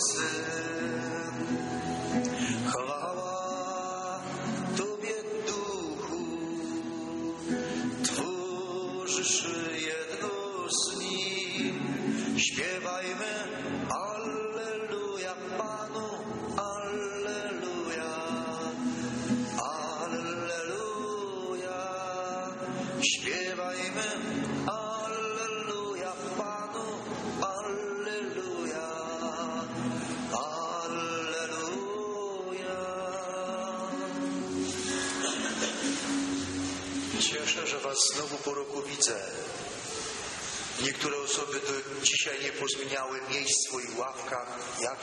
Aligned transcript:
Jego 0.00 0.49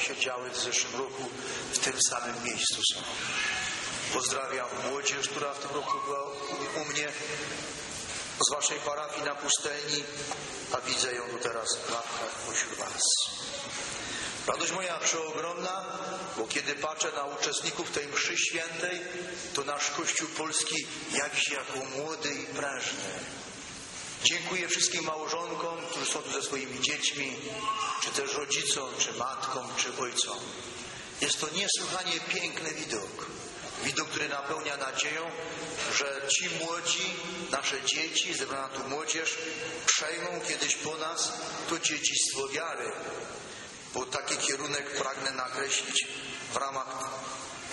jak 0.10 0.18
siedziały 0.18 0.50
w 0.50 0.58
zeszłym 0.58 0.96
roku, 0.96 1.24
w 1.72 1.80
tym 1.80 1.94
samym 2.10 2.44
miejscu 2.44 2.82
są. 2.94 3.02
Pozdrawiam 4.14 4.68
młodzież, 4.90 5.30
która 5.30 5.54
w 5.54 5.60
tym 5.60 5.72
roku 5.72 5.98
była 6.06 6.24
u, 6.82 6.86
mnie, 6.86 7.08
z 8.50 8.54
Waszej 8.54 8.80
parafii 8.80 9.26
na 9.26 9.36
pustelni, 9.36 10.04
a 10.72 10.82
widzę 10.82 11.14
ją 11.14 11.30
tu 11.30 11.38
teraz 11.38 11.78
w 11.78 11.92
ławkach 11.92 12.32
pośród 12.48 12.78
Was. 12.78 13.02
Radość 14.48 14.72
moja 14.72 15.00
przeogromna, 15.00 15.86
bo 16.38 16.48
kiedy 16.48 16.76
patrzę 16.76 17.12
na 17.12 17.24
uczestników 17.24 17.92
tej 17.92 18.08
mszy 18.08 18.38
świętej, 18.38 19.02
to 19.54 19.64
nasz 19.64 19.92
Kościół 19.92 20.28
Polski 20.28 20.88
się 21.36 21.56
jako 21.56 21.86
młody 21.98 22.30
i 22.34 22.46
prężny. 22.46 23.20
Dziękuję 24.28 24.68
wszystkim 24.68 25.04
małżonkom, 25.04 25.78
którzy 25.90 26.06
są 26.06 26.22
tu 26.22 26.32
ze 26.32 26.42
swoimi 26.42 26.82
dziećmi, 26.82 27.36
czy 28.04 28.10
też 28.10 28.34
rodzicom, 28.34 28.90
czy 28.98 29.14
matkom, 29.14 29.68
czy 29.78 30.02
ojcom. 30.02 30.38
Jest 31.22 31.40
to 31.40 31.48
niesłychanie 31.50 32.20
piękny 32.20 32.74
widok. 32.74 33.26
Widok, 33.84 34.10
który 34.10 34.30
napełnia 34.30 34.78
nadzieją, 34.78 35.32
że 35.98 36.22
ci 36.30 36.50
młodzi, 36.50 37.14
nasze 37.52 37.82
dzieci, 37.82 38.34
zebrana 38.34 38.70
tu 38.70 38.90
młodzież, 38.90 39.38
przejmą 39.86 40.42
kiedyś 40.48 40.76
po 40.76 40.98
nas 40.98 41.34
to 41.70 41.80
dziedzictwo 41.80 42.48
wiary. 42.48 42.92
Bo 43.94 44.06
taki 44.06 44.38
kierunek 44.38 44.98
pragnę 44.98 45.32
nakreślić 45.32 46.08
w 46.54 46.56
ramach 46.56 47.10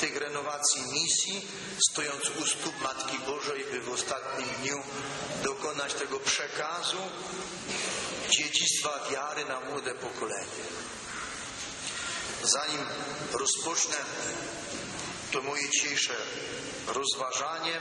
tych 0.01 0.17
renowacji 0.17 0.83
misji, 0.93 1.49
stojąc 1.91 2.23
u 2.43 2.47
stóp 2.47 2.81
Matki 2.83 3.19
Bożej, 3.19 3.65
by 3.71 3.81
w 3.81 3.93
ostatnim 3.93 4.49
dniu 4.49 4.83
dokonać 5.43 5.95
tego 5.95 6.21
przekazu 6.21 6.99
dziedzictwa 8.31 9.01
wiary 9.11 9.45
na 9.45 9.61
młode 9.61 9.95
pokolenie. 9.95 10.65
Zanim 12.43 12.87
rozpocznę 13.33 13.97
to 15.33 15.43
moje 15.43 15.71
dzisiejsze 15.71 16.15
rozważanie, 16.87 17.81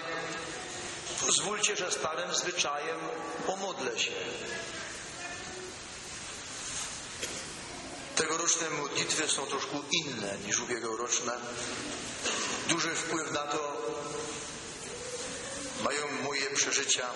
pozwólcie, 1.26 1.76
że 1.76 1.92
starym 1.92 2.36
zwyczajem 2.36 3.00
pomodlę 3.46 4.00
się. 4.00 4.12
Tegoroczne 8.44 8.70
modlitwy 8.70 9.28
są 9.28 9.46
troszkę 9.46 9.78
inne 9.92 10.38
niż 10.38 10.60
ubiegłoroczne. 10.60 11.34
Duży 12.68 12.96
wpływ 12.96 13.32
na 13.32 13.44
to 13.44 13.78
mają 15.84 16.12
moje 16.24 16.50
przeżycia 16.50 17.10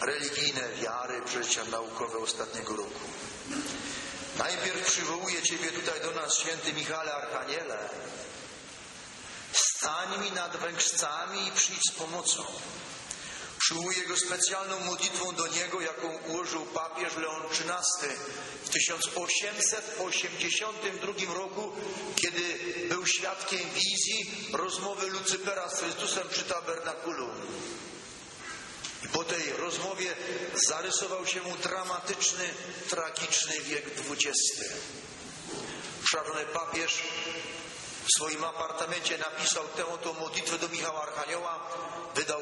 religijne, 0.00 0.68
wiary, 0.82 1.22
przeżycia 1.22 1.64
naukowe 1.64 2.18
ostatniego 2.18 2.76
roku. 2.76 3.00
Najpierw 4.38 4.86
przywołuję 4.86 5.42
Ciebie 5.42 5.72
tutaj 5.72 6.00
do 6.00 6.10
nas, 6.10 6.38
święty 6.38 6.72
Michale 6.72 7.14
Archaniele. 7.14 7.88
Stań 9.52 10.20
mi 10.20 10.32
nad 10.32 10.56
wężcami 10.56 11.48
i 11.48 11.52
przyjdź 11.52 11.90
z 11.90 11.92
pomocą. 11.92 12.44
Przywołuję 13.60 14.06
go 14.06 14.16
specjalną 14.16 14.80
modlitwą 14.80 15.32
do 15.32 15.46
niego, 15.46 15.80
jaką 15.80 16.18
ułożył 16.28 16.66
papież 16.66 17.16
Leon 17.16 17.42
XIII 17.50 18.16
w 18.64 18.68
1882 18.68 21.34
roku, 21.34 21.72
kiedy 22.16 22.58
był 22.88 23.06
świadkiem 23.06 23.70
wizji 23.70 24.30
rozmowy 24.52 25.06
Lucypera 25.06 25.68
z 25.68 25.78
Chrystusem 25.78 26.28
przy 26.28 26.44
tabernakulum. 26.44 27.30
I 29.04 29.08
po 29.08 29.24
tej 29.24 29.52
rozmowie 29.52 30.16
zarysował 30.68 31.26
się 31.26 31.42
mu 31.42 31.56
dramatyczny, 31.56 32.54
tragiczny 32.88 33.60
wiek 33.60 33.84
XX. 34.10 34.60
Szanowny 36.10 36.44
papież 36.44 37.02
w 38.04 38.08
swoim 38.16 38.44
apartamencie 38.44 39.18
napisał 39.18 39.68
tę 39.68 39.86
oto 39.86 40.12
modlitwę 40.12 40.58
do 40.58 40.68
Michała 40.68 41.02
Archanioła, 41.02 41.60
wydał 42.14 42.39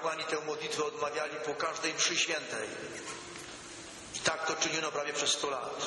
kapłani 0.00 0.24
tę 0.24 0.36
modlitwę 0.46 0.84
odmawiali 0.84 1.36
po 1.46 1.54
każdej 1.54 1.94
mszy 1.94 2.16
świętej. 2.16 2.68
I 4.14 4.18
tak 4.18 4.46
to 4.46 4.56
czyniono 4.56 4.92
prawie 4.92 5.12
przez 5.12 5.30
100 5.30 5.50
lat. 5.50 5.86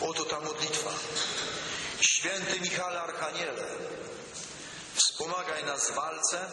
Oto 0.00 0.24
ta 0.24 0.40
modlitwa. 0.40 0.90
Święty 2.00 2.60
Michale 2.60 3.00
Archaniele, 3.00 3.64
wspomagaj 4.94 5.64
nas 5.64 5.90
w 5.90 5.94
walce, 5.94 6.46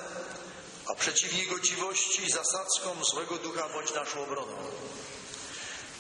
a 0.92 0.96
przeciw 0.96 1.34
niegodziwości 1.34 2.24
i 2.24 2.32
zasadzkom 2.32 3.06
złego 3.06 3.38
ducha 3.38 3.70
bądź 3.70 3.94
naszą 3.94 4.24
obroną. 4.24 4.58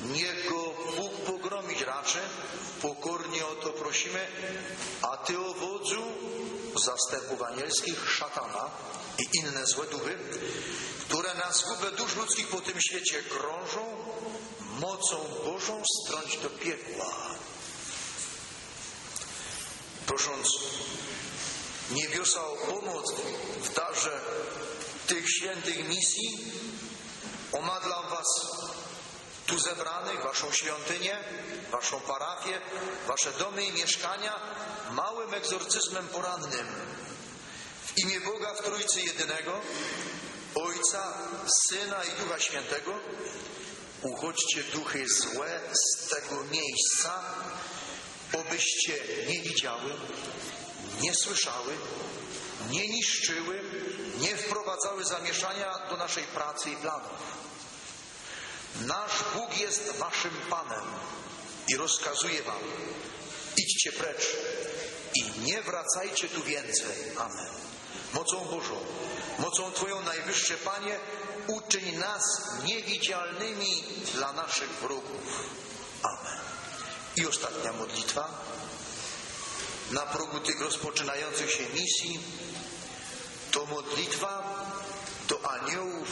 Niech 0.02 0.50
go 0.50 0.74
Bóg 0.98 1.12
pogromić 1.26 1.82
raczy, 1.82 2.20
pokornie 2.82 3.46
o 3.46 3.56
to 3.56 3.70
prosimy, 3.70 4.28
a 5.02 5.18
Ty 5.18 5.40
o 5.40 5.54
wodzu 5.54 6.04
zastępów 6.76 7.42
anielskich, 7.42 8.10
szatana 8.10 8.70
i 9.20 9.38
inne 9.38 9.66
złe 9.66 9.86
duchy, 9.86 10.18
które 11.00 11.34
na 11.34 11.52
zgubę 11.52 11.92
dusz 11.92 12.16
ludzkich 12.16 12.48
po 12.48 12.62
tym 12.62 12.82
świecie 12.82 13.24
krążą, 13.24 13.98
mocą 14.80 15.26
Bożą 15.46 15.84
strąć 16.04 16.38
do 16.38 16.50
piekła. 16.50 17.36
Prosząc 20.08 20.48
niebiosa 21.92 22.48
o 22.48 22.56
pomoc 22.56 23.14
w 23.62 23.74
darze 23.74 24.22
tych 25.08 25.30
świętych 25.30 25.90
misji, 25.90 26.54
omadlam 27.52 28.10
Was 28.10 28.28
tu 29.48 29.60
zebranych, 29.60 30.24
Waszą 30.24 30.52
świątynię, 30.52 31.18
Waszą 31.72 32.00
parafię, 32.00 32.62
Wasze 33.08 33.32
domy 33.32 33.66
i 33.66 33.72
mieszkania 33.72 34.40
małym 34.92 35.34
egzorcyzmem 35.34 36.08
porannym. 36.08 36.68
W 37.90 37.98
imię 37.98 38.22
Boga 38.22 38.54
w 38.54 38.64
Trójcy 38.64 39.02
Jedynego, 39.02 39.62
Ojca, 40.56 41.18
Syna 41.70 42.04
i 42.04 42.24
Ducha 42.24 42.40
Świętego, 42.40 43.00
uchodźcie 44.02 44.64
duchy 44.64 45.06
złe 45.10 45.62
z 45.74 46.10
tego 46.10 46.44
miejsca, 46.44 47.24
obyście 48.34 48.94
nie 49.28 49.42
widziały, 49.42 49.94
nie 51.02 51.16
słyszały, 51.16 51.74
nie 52.70 52.88
niszczyły, 52.88 53.64
nie 54.18 54.38
wprowadzały 54.38 55.06
zamieszania 55.06 55.80
do 55.90 55.98
naszej 55.98 56.24
pracy 56.24 56.70
i 56.70 56.76
planów. 56.76 57.20
Nasz 58.82 59.24
Bóg 59.36 59.58
jest 59.58 59.92
waszym 59.92 60.36
Panem 60.50 60.86
i 61.68 61.78
rozkazuje 61.78 62.44
wam, 62.44 62.62
idźcie 63.58 63.92
precz 63.92 64.36
i 65.16 65.40
nie 65.40 65.62
wracajcie 65.62 66.30
tu 66.30 66.44
więcej. 66.44 66.96
Amen. 67.18 67.69
Mocą 68.14 68.46
Bożą, 68.46 68.80
mocą 69.40 69.72
Twoją 69.72 70.02
najwyższe 70.02 70.58
Panie, 70.58 71.00
uczyń 71.48 71.98
nas 71.98 72.24
niewidzialnymi 72.64 73.84
dla 74.14 74.34
naszych 74.34 74.70
wrogów. 74.70 75.50
Amen. 76.04 76.40
I 77.16 77.28
ostatnia 77.28 77.74
modlitwa. 77.74 78.30
Na 79.92 80.02
progu 80.02 80.40
tych 80.40 80.62
rozpoczynających 80.62 81.52
się 81.52 81.64
misji 81.70 82.20
to 83.52 83.66
modlitwa 83.66 84.44
do 85.28 85.52
aniołów 85.52 86.08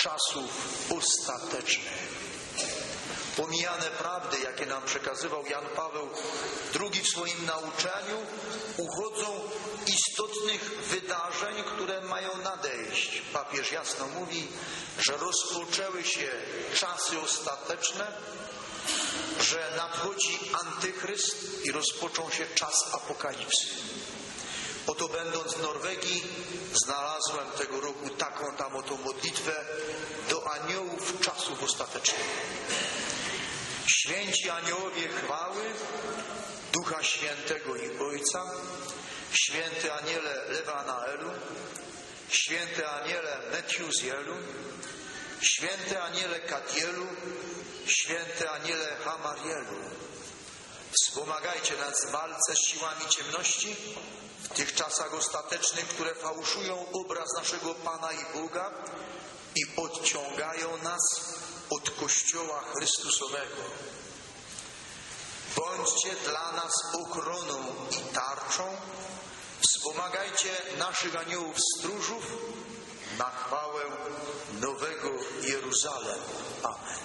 czasów 0.00 0.50
ostatecznych. 0.98 2.16
Pomijane 3.36 3.90
prawdy, 3.90 4.38
jakie 4.38 4.66
nam 4.66 4.82
przekazywał 4.82 5.46
Jan 5.46 5.64
Paweł 5.76 6.08
II 6.80 7.02
w 7.02 7.08
swoim 7.08 7.46
nauczaniu, 7.46 8.26
uchodzą 8.76 9.40
istotnych 9.88 10.78
wydarzeń, 10.82 11.64
które 11.64 12.00
mają 12.00 12.36
nadejść. 12.36 13.22
Papież 13.32 13.72
jasno 13.72 14.06
mówi, 14.06 14.48
że 14.98 15.16
rozpoczęły 15.16 16.04
się 16.04 16.30
czasy 16.74 17.20
ostateczne, 17.20 18.06
że 19.40 19.72
nadchodzi 19.76 20.38
antychryst 20.52 21.64
i 21.64 21.72
rozpoczął 21.72 22.30
się 22.30 22.46
czas 22.54 22.94
apokalipsy. 22.94 23.66
Oto 24.86 25.08
będąc 25.08 25.54
w 25.54 25.62
Norwegii, 25.62 26.22
znalazłem 26.72 27.50
tego 27.58 27.80
roku 27.80 28.10
taką 28.10 28.56
tam 28.56 28.76
oto 28.76 28.96
modlitwę 28.96 29.64
do 30.30 30.52
aniołów 30.52 31.20
czasów 31.20 31.62
ostatecznych. 31.62 32.26
Święci 33.86 34.50
aniołowie 34.50 35.08
chwały 35.08 35.62
Ducha 36.72 37.02
Świętego 37.02 37.76
i 37.76 37.98
Ojca, 37.98 38.42
święty 39.36 39.92
aniele 39.92 40.44
Lewanaelu, 40.48 41.30
święty 42.28 42.88
aniele 42.88 43.38
Metiuzielu, 43.52 44.34
święty 45.40 46.02
aniele 46.02 46.40
Katielu, 46.40 47.06
święty 47.86 48.50
aniele 48.50 48.96
Hamarielu. 49.04 49.76
Wspomagajcie 51.02 51.76
nas 51.76 52.06
w 52.06 52.10
walce 52.10 52.54
z 52.54 52.68
siłami 52.68 53.08
ciemności, 53.08 53.76
w 54.42 54.48
tych 54.48 54.74
czasach 54.74 55.14
ostatecznych, 55.14 55.88
które 55.88 56.14
fałszują 56.14 56.86
obraz 56.92 57.28
naszego 57.36 57.74
Pana 57.74 58.12
i 58.12 58.38
Boga 58.38 58.70
i 59.56 59.62
odciągają 59.76 60.76
nas 60.82 61.00
od 61.70 61.90
Kościoła 61.90 62.64
Chrystusowego. 62.74 63.62
Bądźcie 65.56 66.14
dla 66.24 66.52
nas 66.52 66.72
ochroną 67.02 67.64
i 67.90 68.14
tarczą. 68.14 68.76
Wspomagajcie 69.86 70.48
naszych 70.78 71.16
aniołów 71.16 71.56
stróżów 71.78 72.24
na 73.18 73.30
chwałę 73.30 73.82
Nowego 74.60 75.10
Jeruzalem. 75.42 76.20
Amen. 76.62 76.98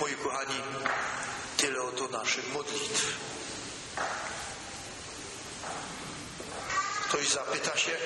Moi 0.00 0.14
kochani, 0.14 0.60
tyle 1.56 1.82
oto 1.82 2.08
naszych 2.08 2.52
modlitw. 2.52 3.02
Ktoś 7.04 7.28
zapyta 7.28 7.76
się, 7.76 7.96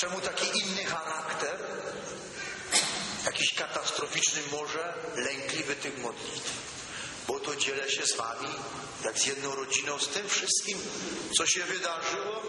czemu 0.00 0.20
taki 0.20 0.58
inny 0.58 0.84
charakter, 0.84 1.58
jakiś 3.24 3.54
katastroficzny 3.54 4.40
może, 4.52 4.94
lękliwy 5.16 5.76
tych 5.76 5.98
modlitw? 5.98 6.77
Bo 7.28 7.40
to 7.40 7.56
dzielę 7.56 7.90
się 7.90 8.06
z 8.06 8.16
wami, 8.16 8.48
jak 9.04 9.18
z 9.18 9.26
jedną 9.26 9.54
rodziną, 9.54 9.98
z 9.98 10.08
tym 10.08 10.28
wszystkim, 10.28 10.78
co 11.36 11.46
się 11.46 11.64
wydarzyło 11.64 12.42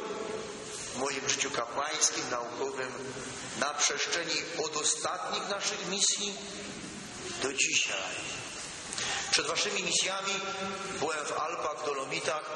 w 0.94 0.98
moim 0.98 1.30
życiu 1.30 1.52
kapłańskim, 1.52 2.30
naukowym, 2.30 2.92
na 3.60 3.74
przestrzeni 3.74 4.42
od 4.66 4.78
ostatnich 4.78 5.50
naszych 5.50 5.88
misji 5.90 6.34
do 7.44 7.54
dzisiaj. 7.54 8.16
Przed 9.32 9.48
waszymi 9.48 9.84
misjami 9.84 10.34
byłem 11.00 11.26
w 11.26 11.32
Alpach, 11.32 11.82
w 11.82 11.86
Dolomitach 11.86 12.50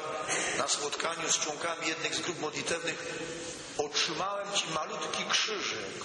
na 0.58 0.68
spotkaniu 0.68 1.32
z 1.32 1.38
członkami 1.38 1.88
jednych 1.88 2.14
z 2.14 2.20
grup 2.20 2.40
modlitewnych. 2.40 3.14
Otrzymałem 3.78 4.52
ci 4.52 4.64
malutki 4.74 5.24
krzyżyk 5.30 6.04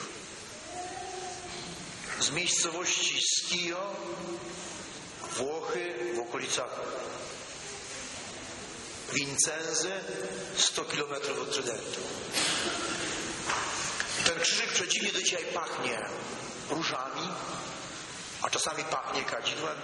z 2.19 2.29
miejscowości 2.29 3.21
Skio, 3.21 3.95
Włochy, 5.31 6.13
w 6.15 6.19
okolicach 6.19 6.79
Vincenzy, 9.13 9.91
100 10.57 10.85
kilometrów 10.85 11.41
od 11.41 11.51
Trydentu. 11.53 12.01
Ten 14.25 14.39
krzyżyk 14.39 14.71
przeciwnie 14.71 15.11
do 15.11 15.21
dzisiaj 15.21 15.45
pachnie 15.45 16.05
różami, 16.69 17.29
a 18.41 18.49
czasami 18.49 18.83
pachnie 18.83 19.23
kadzidłem. 19.23 19.77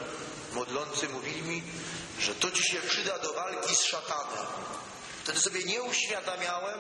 Modlący 0.54 1.10
mówili 1.10 1.42
mi, 1.42 1.64
że 2.20 2.36
to 2.36 2.52
ci 2.52 2.64
się 2.64 2.82
przyda 2.82 3.20
do 3.20 3.34
walki 3.34 3.76
z 3.76 3.82
szatanem. 3.82 4.46
Wtedy 5.24 5.40
sobie 5.40 5.64
nie 5.64 5.84
uświadamiałem 5.84 6.80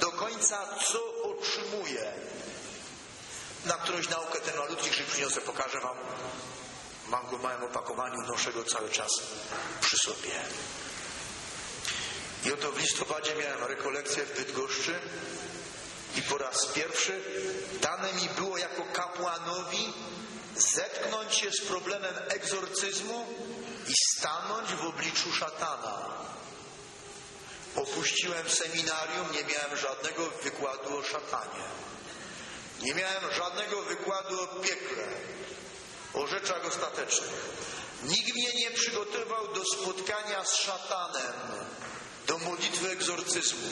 do 0.00 0.12
końca, 0.12 0.66
co 0.92 1.22
otrzymuję. 1.22 2.12
Na 3.64 3.74
którąś 3.74 4.08
naukę 4.08 4.40
ten 4.40 4.56
malutki 4.56 4.90
krzyk 4.90 5.06
przyniosę, 5.06 5.40
pokażę 5.40 5.80
wam. 5.80 5.96
Mam 7.10 7.30
go 7.30 7.38
w 7.38 7.42
małym 7.42 7.64
opakowaniu, 7.64 8.22
noszę 8.22 8.52
go 8.52 8.64
cały 8.64 8.90
czas 8.90 9.10
przy 9.80 9.96
sobie. 9.98 10.30
I 12.44 12.52
oto 12.52 12.72
w 12.72 12.78
listopadzie 12.78 13.34
miałem 13.34 13.64
rekolekcję 13.64 14.24
w 14.24 14.36
Bydgoszczy 14.36 15.00
i 16.16 16.22
po 16.22 16.38
raz 16.38 16.66
pierwszy 16.66 17.22
dane 17.80 18.12
mi 18.12 18.28
było 18.28 18.58
jako 18.58 18.82
kapłanowi 18.92 19.92
zetknąć 20.56 21.34
się 21.34 21.50
z 21.50 21.60
problemem 21.60 22.14
egzorcyzmu 22.28 23.26
i 23.88 23.92
stanąć 24.16 24.74
w 24.74 24.84
obliczu 24.84 25.32
szatana. 25.32 26.08
Opuściłem 27.76 28.50
seminarium, 28.50 29.32
nie 29.32 29.54
miałem 29.54 29.76
żadnego 29.76 30.30
wykładu 30.42 30.98
o 30.98 31.02
szatanie. 31.02 31.64
Nie 32.82 32.94
miałem 32.94 33.34
żadnego 33.34 33.82
wykładu 33.82 34.40
o 34.42 34.46
piekle, 34.46 35.08
o 36.14 36.26
rzeczach 36.26 36.66
ostatecznych. 36.66 37.30
Nikt 38.02 38.34
mnie 38.34 38.52
nie 38.54 38.70
przygotował 38.70 39.54
do 39.54 39.64
spotkania 39.64 40.44
z 40.44 40.54
szatanem, 40.54 41.32
do 42.26 42.38
modlitwy 42.38 42.90
egzorcyzmu. 42.90 43.68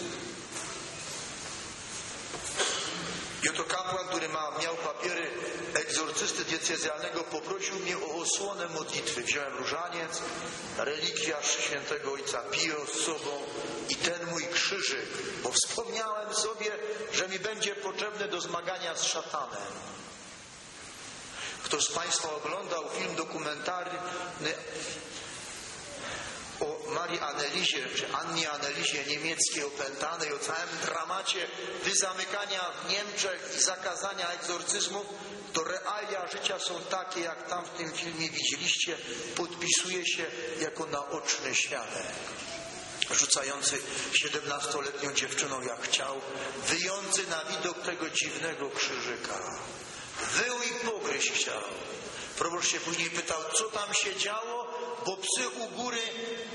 I 3.43 3.49
oto 3.49 3.65
kapłan, 3.65 4.09
który 4.09 4.29
ma, 4.29 4.59
miał 4.63 4.77
papiery 4.77 5.31
egzorcysty 5.75 6.45
diecezjalnego, 6.45 7.25
poprosił 7.25 7.79
mnie 7.79 7.99
o 7.99 8.15
osłonę 8.15 8.69
modlitwy. 8.69 9.23
Wziąłem 9.23 9.57
różaniec, 9.57 10.23
relikwiarz 10.79 11.51
świętego 11.51 12.13
ojca 12.13 12.43
Pio 12.43 12.87
z 12.87 13.05
sobą 13.05 13.43
i 13.89 13.97
ten 13.97 14.27
mój 14.27 14.47
krzyżyk, 14.47 15.09
bo 15.43 15.53
wspomniałem 15.53 16.35
sobie, 16.35 16.71
że 17.13 17.29
mi 17.29 17.39
będzie 17.39 17.75
potrzebny 17.75 18.29
do 18.29 18.41
zmagania 18.41 18.97
z 18.97 19.05
szatanem. 19.05 19.98
Kto 21.63 21.81
z 21.81 21.93
Państwa 21.93 22.35
oglądał 22.35 22.85
film 22.99 23.15
dokumentalny 23.15 23.99
o 26.61 26.91
Marii 26.91 27.21
Annelizie, 27.21 27.87
czy 27.97 28.13
Annie 28.13 28.51
Annelizie 28.51 29.05
niemieckiej 29.05 29.65
opętanej, 29.65 30.33
o 30.33 30.39
całym 30.39 30.69
dramacie 30.85 31.47
wyzamykania 31.85 32.61
w 32.61 32.91
Niemczech 32.91 33.55
i 33.59 33.61
zakazania 33.61 34.31
egzorcyzmów, 34.31 35.07
to 35.53 35.65
realia 35.65 36.27
życia 36.27 36.59
są 36.59 36.81
takie, 36.81 37.21
jak 37.21 37.49
tam 37.49 37.65
w 37.65 37.71
tym 37.71 37.93
filmie 37.93 38.31
widzieliście, 38.31 38.99
podpisuje 39.37 40.07
się 40.07 40.27
jako 40.61 40.87
naoczny 40.87 41.55
świadek. 41.55 42.07
Rzucający 43.11 43.79
siedemnastoletnią 44.13 45.13
dziewczyną 45.13 45.61
jak 45.61 45.83
chciał, 45.83 46.21
wyjący 46.69 47.27
na 47.27 47.45
widok 47.45 47.83
tego 47.83 48.11
dziwnego 48.11 48.71
krzyżyka. 48.71 49.59
I 50.89 50.91
pogryźć 50.91 51.33
chciał. 51.33 51.63
Proboszcz 52.39 52.71
się 52.71 52.81
później 52.81 53.11
pytał, 53.11 53.41
co 53.55 53.65
tam 53.65 53.95
się 53.95 54.17
działo, 54.17 54.67
bo 55.07 55.17
psy 55.17 55.49
u 55.49 55.67
góry 55.69 55.99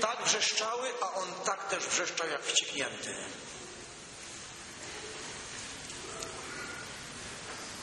tak 0.00 0.24
wrzeszczały, 0.24 0.88
a 1.00 1.14
on 1.14 1.28
tak 1.44 1.68
też 1.68 1.84
wrzeszczał 1.86 2.28
jak 2.28 2.44
wścieknięty. 2.44 3.14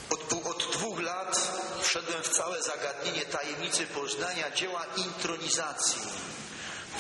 Od, 0.10 0.34
od 0.46 0.72
dwóch 0.72 1.02
lat 1.02 1.52
wszedłem 1.82 2.24
w 2.24 2.30
całe 2.30 2.64
zagadnienie 2.64 3.26
tajemnicy 3.26 3.88
poznania 3.88 4.52
dzieła 4.52 4.86
intronizacji, 4.98 6.02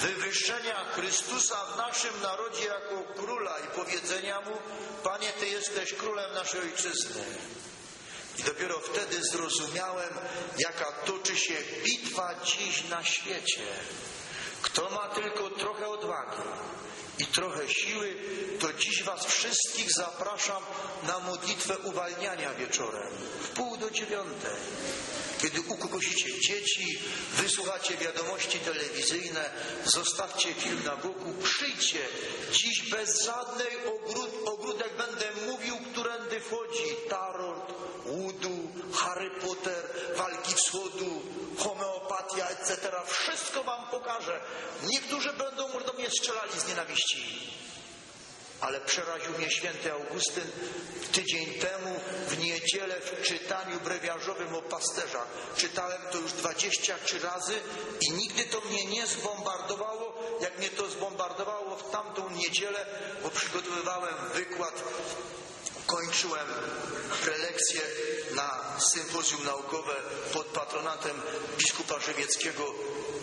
wywyższenia 0.01 0.86
Chrystusa 0.93 1.65
w 1.65 1.77
naszym 1.77 2.22
narodzie 2.22 2.65
jako 2.65 3.03
króla 3.15 3.60
i 3.60 3.67
powiedzenia 3.67 4.41
mu, 4.41 4.58
Panie, 5.03 5.34
Ty 5.39 5.48
jesteś 5.48 5.93
królem 5.93 6.34
naszej 6.34 6.62
ojczyzny. 6.62 7.24
I 8.41 8.43
dopiero 8.43 8.79
wtedy 8.79 9.24
zrozumiałem, 9.31 10.13
jaka 10.57 10.91
toczy 11.05 11.38
się 11.38 11.53
bitwa 11.83 12.36
dziś 12.45 12.83
na 12.89 13.03
świecie. 13.03 13.62
Kto 14.62 14.89
ma 14.89 15.07
tylko 15.07 15.50
trochę 15.50 15.88
odwagi 15.88 16.41
i 17.19 17.25
trochę 17.25 17.69
siły, 17.69 18.15
to 18.60 18.74
dziś 18.74 19.03
Was 19.03 19.25
wszystkich 19.25 19.88
zapraszam 19.98 20.63
na 21.07 21.19
modlitwę 21.19 21.77
uwalniania 21.77 22.53
wieczorem, 22.53 23.13
w 23.41 23.48
pół 23.50 23.77
do 23.77 23.91
dziewiątej. 23.91 24.55
Kiedy 25.41 25.62
ukokosicie 25.62 26.39
dzieci, 26.39 27.00
wysłuchacie 27.33 27.98
wiadomości 27.98 28.60
telewizyjne, 28.60 29.50
zostawcie 29.86 30.53
film 30.53 30.83
na 30.83 30.95
boku, 30.95 31.33
przyjdźcie. 31.43 32.00
Dziś 32.51 32.89
bez 32.89 33.25
żadnej 33.25 33.67
ogród, 33.86 34.29
ogródek 34.45 34.98
będę 34.98 35.25
mówił, 35.48 35.77
którędy 35.91 36.39
wchodzi 36.39 36.95
tarot, 37.10 37.74
łudu, 38.05 38.70
Harry 38.93 39.29
Potter, 39.29 39.84
walki 40.15 40.55
wschodu, 40.55 41.22
homeopatia, 41.58 42.50
etc. 42.50 42.91
Wszystko 43.08 43.63
wam 43.63 43.88
pokażę. 43.91 44.39
Niektórzy 44.84 45.34
będą 45.34 45.84
do 45.86 45.93
mnie 45.93 46.10
strzelali 46.10 46.60
z 46.60 46.67
nienawiści. 46.67 47.51
Ale 48.62 48.81
przeraził 48.81 49.38
mnie 49.38 49.51
święty 49.51 49.91
Augustyn 49.91 50.51
tydzień 51.12 51.46
temu 51.46 52.00
w 52.27 52.38
niedzielę 52.38 53.01
w 53.01 53.22
czytaniu 53.22 53.79
brewiarzowym 53.79 54.55
o 54.55 54.62
pasterzach. 54.62 55.27
Czytałem 55.58 56.01
to 56.12 56.17
już 56.17 56.34
23 56.34 57.20
razy 57.20 57.53
i 58.01 58.12
nigdy 58.12 58.46
to 58.46 58.62
mnie 58.62 58.86
nie 58.86 59.08
zbombardowało, 59.08 60.13
jak 60.41 60.58
mnie 60.58 60.70
to 60.70 60.89
zbombardowało 60.89 61.75
w 61.75 61.91
tamtą 61.91 62.29
niedzielę, 62.29 62.86
bo 63.24 63.29
przygotowywałem 63.29 64.15
wykład 64.34 64.84
kończyłem 65.91 66.48
prelekcję 67.24 67.81
na 68.36 68.79
sympozjum 68.79 69.45
naukowe 69.45 69.95
pod 70.33 70.48
patronatem 70.48 71.21
biskupa 71.57 72.00
Żywieckiego 72.00 72.74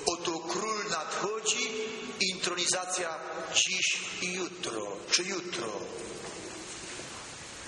Oto 0.07 0.39
król 0.39 0.89
nadchodzi, 0.91 1.71
intronizacja 2.21 3.19
dziś 3.55 4.01
i 4.23 4.33
jutro, 4.33 4.97
czy 5.11 5.23
jutro. 5.23 5.73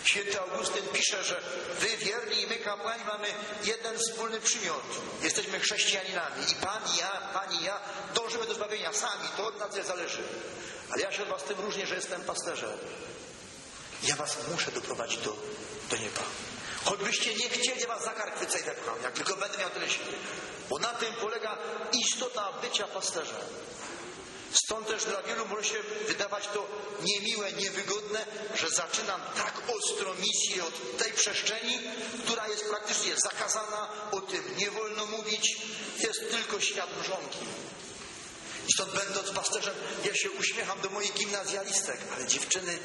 Święty 0.04 0.40
Augustyn 0.40 0.83
pisze, 0.92 1.25
że 1.25 1.42
wy 1.80 1.97
wierni 1.97 2.42
i 2.42 2.47
my 2.47 2.57
kapłani 2.57 3.04
mamy 3.04 3.28
jeden 3.64 3.99
wspólny 3.99 4.40
przymiot. 4.40 4.83
Jesteśmy 5.23 5.61
chrześcijaninami 5.61 6.52
i 6.52 6.54
Pan 6.54 6.83
i 6.95 6.99
ja, 6.99 7.30
Pani 7.35 7.57
i 7.61 7.64
ja 7.64 7.80
dążymy 8.14 8.47
do 8.47 8.54
zbawienia 8.54 8.92
sami, 8.92 9.28
to 9.37 9.47
od 9.47 9.59
nas 9.59 9.76
nie 9.76 9.83
zależy. 9.83 10.23
Ale 10.90 11.02
ja 11.02 11.12
się 11.12 11.23
od 11.23 11.28
was 11.28 11.45
tym 11.45 11.61
różnię, 11.61 11.87
że 11.87 11.95
jestem 11.95 12.23
pasterzem. 12.23 12.78
Ja 14.02 14.16
was 14.16 14.37
muszę 14.52 14.71
doprowadzić 14.71 15.19
do, 15.19 15.37
do 15.90 15.97
nieba. 15.97 16.23
Choćbyście 16.85 17.35
nie 17.35 17.49
chcieli, 17.49 17.87
was 17.87 18.04
za 18.04 18.11
kark 18.11 18.42
i 18.42 18.64
wepcham, 18.64 19.02
jak 19.02 19.14
tylko 19.14 19.37
będę 19.37 19.59
miał 19.59 19.71
tyle 19.71 19.90
siły. 19.90 20.12
Bo 20.71 20.78
na 20.78 20.88
tym 20.88 21.14
polega 21.14 21.59
istota 21.92 22.52
bycia 22.62 22.87
pasterzem. 22.87 23.37
Stąd 24.64 24.87
też 24.87 25.04
dla 25.04 25.23
wielu 25.23 25.47
może 25.47 25.64
się 25.64 25.83
wydawać 26.09 26.49
to 26.54 26.66
niemiłe, 27.02 27.52
niewygodne, 27.52 28.26
że 28.54 28.69
zaczynam 28.69 29.21
tak 29.37 29.62
ostro 29.76 30.14
misję 30.14 30.64
od 30.64 30.97
tej 30.99 31.12
przestrzeni, 31.12 31.78
która 32.25 32.49
jest 32.49 32.71
praktycznie 32.71 33.14
zakazana, 33.16 33.88
o 34.12 34.21
tym 34.21 34.57
nie 34.57 34.71
wolno 34.71 35.07
mówić, 35.07 35.57
jest 35.99 36.30
tylko 36.30 36.61
świat 36.61 37.00
mrzonki. 37.00 37.38
I 38.69 38.73
stąd 38.73 38.92
będąc 38.95 39.30
pasterzem, 39.30 39.75
ja 40.04 40.14
się 40.14 40.30
uśmiecham 40.30 40.80
do 40.80 40.90
moich 40.90 41.14
gimnazjalistek, 41.14 42.00
ale 42.16 42.26
dziewczyny, 42.26 42.78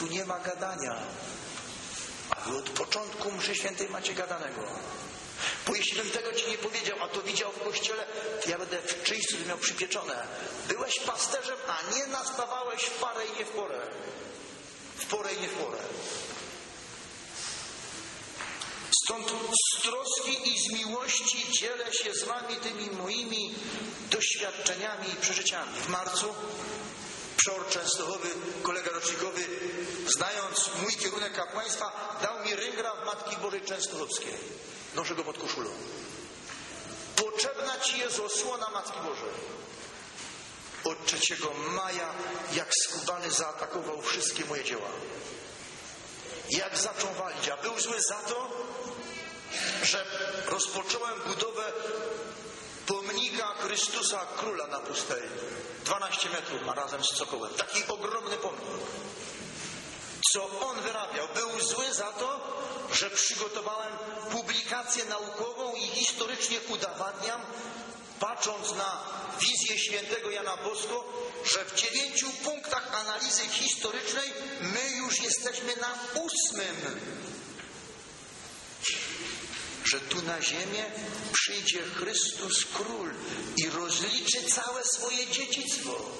tu 0.00 0.06
nie 0.06 0.24
ma 0.24 0.38
gadania. 0.38 0.96
A 2.30 2.40
wy 2.40 2.58
od 2.58 2.70
początku 2.70 3.32
mszy 3.32 3.54
świętej 3.54 3.88
macie 3.88 4.14
gadanego. 4.14 4.60
Bo 5.66 5.74
jeśli 5.74 6.02
bym 6.02 6.10
tego 6.10 6.32
ci 6.32 6.50
nie 6.50 6.58
powiedział, 6.58 6.98
a 7.02 7.08
to 7.08 7.22
widział 7.22 7.52
w 7.52 7.64
kościele, 7.64 8.06
to 8.42 8.50
ja 8.50 8.58
będę 8.58 8.78
w 8.82 9.02
czyjcu 9.02 9.36
miał 9.48 9.58
przypieczone. 9.58 10.26
Byłeś 10.68 11.00
pasterzem, 11.00 11.56
a 11.68 11.96
nie 11.96 12.06
nastawałeś 12.06 12.82
w 12.82 12.98
parę 12.98 13.26
i 13.26 13.38
nie 13.38 13.44
w 13.44 13.48
porę. 13.48 13.80
W 14.96 15.06
porę 15.06 15.34
i 15.34 15.40
nie 15.40 15.48
w 15.48 15.54
porę. 15.54 15.78
Stąd 19.04 19.28
z 19.28 19.82
troski 19.82 20.50
i 20.54 20.60
z 20.60 20.72
miłości 20.72 21.52
dzielę 21.52 21.92
się 21.92 22.14
z 22.14 22.24
wami 22.24 22.56
tymi 22.56 22.90
moimi 22.90 23.54
doświadczeniami 24.10 25.08
i 25.12 25.16
przeżyciami. 25.16 25.80
W 25.80 25.88
marcu 25.88 26.34
Przor 27.40 27.68
Częstochowy, 27.68 28.28
kolega 28.62 28.90
rocznikowy, 28.90 29.44
znając 30.16 30.70
mój 30.82 30.96
kierunek 30.96 31.32
kapłaństwa, 31.32 32.18
dał 32.22 32.44
mi 32.44 32.54
ryngra 32.56 32.94
w 32.94 33.06
Matki 33.06 33.36
Bożej 33.36 33.60
Częstochowskiej. 33.60 34.34
Noszę 34.94 35.14
go 35.14 35.24
pod 35.24 35.38
koszulą. 35.38 35.70
Potrzebna 37.16 37.80
Ci 37.80 37.98
jest 37.98 38.20
osłona 38.20 38.70
Matki 38.70 38.98
Bożej. 39.00 39.34
Od 40.84 41.06
3 41.06 41.36
maja, 41.70 42.14
jak 42.54 42.68
skubany 42.84 43.30
zaatakował 43.30 44.02
wszystkie 44.02 44.44
moje 44.44 44.64
dzieła. 44.64 44.88
Jak 46.50 46.78
zaczął 46.78 47.12
walić, 47.14 47.48
a 47.48 47.56
był 47.56 47.80
zły 47.80 47.96
za 48.08 48.14
to, 48.14 48.50
że 49.82 50.06
rozpocząłem 50.46 51.20
budowę 51.26 51.72
pomnika 53.40 53.62
Chrystusa 53.62 54.26
Króla 54.36 54.66
na 54.66 54.80
pustyni. 54.80 55.28
12 55.84 56.28
metrów 56.30 56.62
ma 56.66 56.74
razem 56.74 57.04
z 57.04 57.08
cokołem. 57.08 57.54
Taki 57.54 57.86
ogromny 57.88 58.36
pomnik. 58.36 58.64
Co 60.32 60.60
on 60.68 60.80
wyrabiał? 60.80 61.28
Był 61.34 61.60
zły 61.60 61.94
za 61.94 62.12
to, 62.12 62.40
że 62.92 63.10
przygotowałem 63.10 63.92
publikację 64.30 65.04
naukową 65.04 65.74
i 65.74 65.80
historycznie 65.80 66.60
udowadniam, 66.68 67.40
patrząc 68.20 68.72
na 68.72 69.02
wizję 69.40 69.78
świętego 69.78 70.30
Jana 70.30 70.56
Bosko, 70.56 71.04
że 71.44 71.64
w 71.64 71.74
dziewięciu 71.74 72.32
punktach 72.44 73.00
analizy 73.00 73.48
historycznej 73.48 74.32
my 74.60 74.90
już 74.96 75.22
jesteśmy 75.22 75.76
na 75.76 76.20
ósmym 76.22 76.76
że 79.90 80.00
tu 80.00 80.22
na 80.22 80.42
ziemię 80.42 80.84
przyjdzie 81.32 81.82
Chrystus 81.82 82.64
Król 82.74 83.14
i 83.56 83.70
rozliczy 83.70 84.42
całe 84.42 84.84
swoje 84.84 85.26
dziedzictwo. 85.26 86.10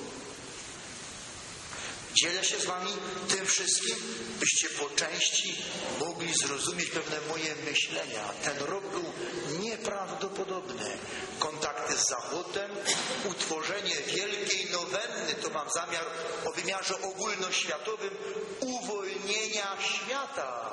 Dzielę 2.15 2.45
się 2.45 2.61
z 2.61 2.65
Wami 2.65 2.93
tym 3.29 3.47
wszystkim, 3.47 3.97
byście 4.41 4.69
po 4.69 4.91
części 4.91 5.57
mogli 5.99 6.35
zrozumieć 6.35 6.91
pewne 6.91 7.17
moje 7.29 7.55
myślenia. 7.55 8.25
Ten 8.45 8.59
rok 8.59 8.85
był 8.91 9.05
nieprawdopodobny. 9.61 10.99
Kontakty 11.39 11.97
z 11.97 12.09
Zachodem, 12.09 12.71
utworzenie 13.25 13.97
wielkiej 14.07 14.71
nowenny, 14.71 15.35
to 15.43 15.51
mam 15.51 15.71
zamiar 15.71 16.05
o 16.47 16.53
wymiarze 16.53 17.03
ogólnoświatowym 17.03 18.17
uwolnienia 18.61 19.77
świata 19.81 20.71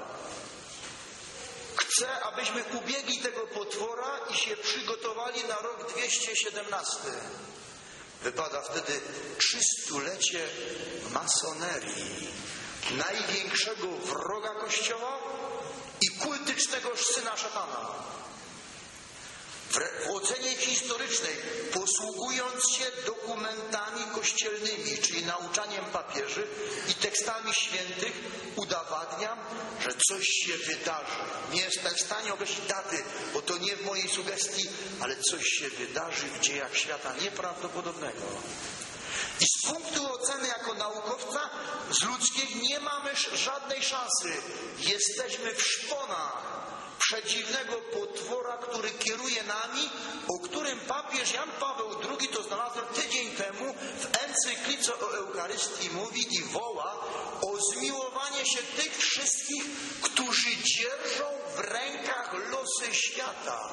Chcę, 1.78 2.20
abyśmy 2.24 2.64
ubiegli 2.64 3.18
tego 3.18 3.48
potwora 3.48 4.20
i 4.30 4.38
się 4.38 4.58
przygotowali 4.58 5.44
na 5.44 5.56
rok 5.56 5.92
217. 5.92 6.98
Wypada 8.24 8.62
wtedy 8.62 9.02
trzystulecie 9.38 10.48
masonerii, 11.14 12.28
największego 12.92 13.88
wroga 13.88 14.50
Kościoła 14.50 15.20
i 16.02 16.20
kultycznego 16.20 16.90
syna 16.98 17.38
szatana. 17.38 17.90
W 19.70 20.10
ocenie 20.10 20.56
historycznej, 20.56 21.36
posługując 21.74 22.72
się 22.72 22.86
dokumentami 23.06 24.06
kościelnymi, 24.16 24.98
czyli 25.02 25.26
nauczaniem 25.26 25.86
papieży 25.86 26.48
i 26.90 26.94
tekstami 26.94 27.54
świętych, 27.54 28.14
udowadniam, 28.56 29.40
że 29.82 29.90
coś 30.10 30.28
się 30.28 30.58
wydarzy. 30.58 31.20
Nie 31.52 31.62
jestem 31.62 31.96
w 31.96 32.02
stanie 32.02 32.34
określić 32.34 32.68
daty, 32.68 33.04
bo 33.34 33.42
to 33.42 33.58
nie 33.58 33.76
w 33.76 33.86
mojej 33.86 34.10
sugestii, 34.10 34.70
ale 35.00 35.16
coś 35.16 35.44
się 35.44 35.70
wydarzy 35.70 36.26
w 36.28 36.40
dziejach 36.40 36.78
świata 36.78 37.14
nieprawdopodobnego. 37.22 38.22
I 39.40 39.46
z 39.46 39.72
punktu 39.72 40.14
oceny 40.14 40.48
jako 40.48 40.74
naukowca 40.74 41.50
z 41.92 42.04
ludzkiej 42.04 42.56
nie 42.62 42.80
mamy 42.80 43.12
żadnej 43.34 43.84
szansy. 43.84 44.42
Jesteśmy 44.80 45.56
w 45.56 45.62
szponach 45.62 46.57
przedziwnego 47.00 47.76
potwora, 47.94 48.58
który 48.58 48.92
kieruje 48.92 49.44
nami, 49.44 49.90
o 50.28 50.40
którym 50.40 50.80
papież 50.80 51.34
Jan 51.34 51.50
Paweł 51.60 51.90
II, 51.90 52.28
to 52.28 52.44
znalazłem 52.44 52.86
tydzień 52.86 53.32
temu, 53.32 53.74
w 53.74 54.24
encyklice 54.24 54.94
o 54.96 55.18
Eucharystii 55.18 55.90
mówi 55.90 56.36
i 56.36 56.44
woła 56.44 57.06
o 57.42 57.58
zmiłowanie 57.72 58.46
się 58.46 58.64
tych 58.64 58.98
wszystkich, 58.98 59.64
którzy 60.02 60.50
dzierżą 60.64 61.26
w 61.56 61.60
rękach 61.60 62.34
losy 62.52 62.96
świata. 62.96 63.70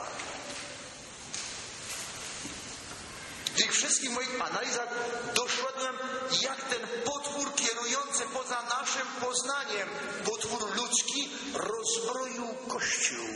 W 3.55 3.57
tych 3.57 3.73
wszystkich 3.73 4.11
moich 4.11 4.41
analizach 4.41 4.89
doszedłem, 5.35 5.99
jak 6.43 6.65
ten 6.65 6.89
potwór 7.05 7.55
kierujący 7.55 8.25
poza 8.33 8.63
naszym 8.63 9.07
poznaniem, 9.21 9.89
potwór 10.25 10.77
ludzki, 10.77 11.31
rozbroił 11.55 12.55
Kościół. 12.69 13.29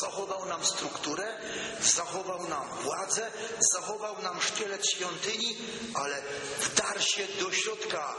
Zachował 0.00 0.46
nam 0.46 0.64
strukturę, 0.64 1.38
zachował 1.82 2.48
nam 2.48 2.68
władzę, 2.82 3.30
zachował 3.72 4.22
nam 4.22 4.42
szkielet 4.42 4.90
świątyni, 4.90 5.56
ale 5.94 6.22
wdarł 6.60 7.00
się 7.00 7.26
do 7.40 7.52
środka 7.52 8.14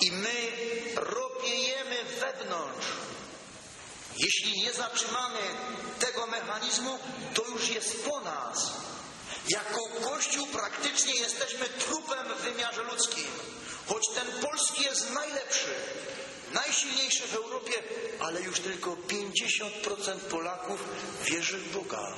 i 0.00 0.12
my 0.12 0.52
ropiejemy 0.96 2.04
wewnątrz. 2.20 2.86
Jeśli 4.16 4.62
nie 4.62 4.72
zatrzymamy 4.72 5.40
tego 5.98 6.26
mechanizmu, 6.26 6.98
to 7.34 7.44
już 7.44 7.68
jest 7.68 8.04
po 8.04 8.20
nas. 8.20 8.72
Jako 9.48 9.88
Kościół 10.02 10.46
praktycznie 10.46 11.14
jesteśmy 11.14 11.68
trupem 11.68 12.26
w 12.38 12.42
wymiarze 12.42 12.82
ludzkim. 12.82 13.26
Choć 13.86 14.02
ten 14.14 14.26
polski 14.42 14.82
jest 14.82 15.10
najlepszy, 15.10 15.74
najsilniejszy 16.52 17.26
w 17.26 17.34
Europie, 17.34 17.72
ale 18.20 18.40
już 18.40 18.60
tylko 18.60 18.90
50% 18.90 20.18
Polaków 20.30 20.80
wierzy 21.24 21.58
w 21.58 21.72
Boga 21.72 22.12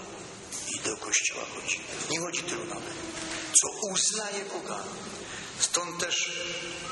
i 0.74 0.80
do 0.80 0.96
kościoła 0.96 1.44
chodzi. 1.54 1.80
Nie 2.10 2.20
chodzi 2.20 2.42
tylu 2.42 2.64
nawet, 2.64 2.94
co 3.60 3.68
uznaje 3.92 4.44
Boga. 4.44 4.84
Stąd 5.60 6.00
też 6.00 6.32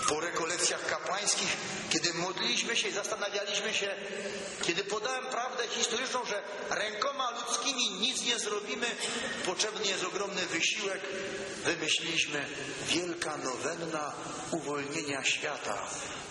po 0.09 0.21
rekolekcjach 0.21 0.87
kapłańskich, 0.87 1.57
kiedy 1.91 2.15
modliliśmy 2.15 2.77
się 2.77 2.89
i 2.89 2.93
zastanawialiśmy 2.93 3.75
się, 3.75 3.95
kiedy 4.63 4.85
podałem 4.85 5.27
prawdę 5.27 5.69
historyczną, 5.69 6.25
że 6.25 6.43
rękoma 6.71 7.31
ludzkimi 7.31 7.91
nic 7.91 8.23
nie 8.23 8.39
zrobimy, 8.39 8.87
potrzebny 9.45 9.87
jest 9.87 10.05
ogromny 10.05 10.47
wysiłek, 10.47 11.01
wymyśliliśmy 11.65 12.47
wielka 12.89 13.37
nowenna 13.37 14.13
uwolnienia 14.51 15.25
świata 15.25 15.89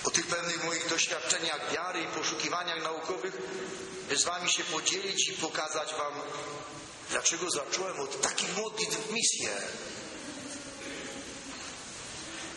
o 0.03 0.11
tych 0.11 0.27
pewnych 0.27 0.63
moich 0.63 0.89
doświadczeniach 0.89 1.71
wiary 1.73 2.01
i 2.01 2.07
poszukiwaniach 2.07 2.83
naukowych, 2.83 3.37
z 4.15 4.23
wami 4.23 4.49
się 4.49 4.63
podzielić 4.63 5.29
i 5.29 5.33
pokazać 5.33 5.93
wam, 5.93 6.13
dlaczego 7.09 7.49
zacząłem 7.49 7.99
od 7.99 8.21
takich 8.21 8.57
modlitw 8.57 9.11
misję. 9.11 9.49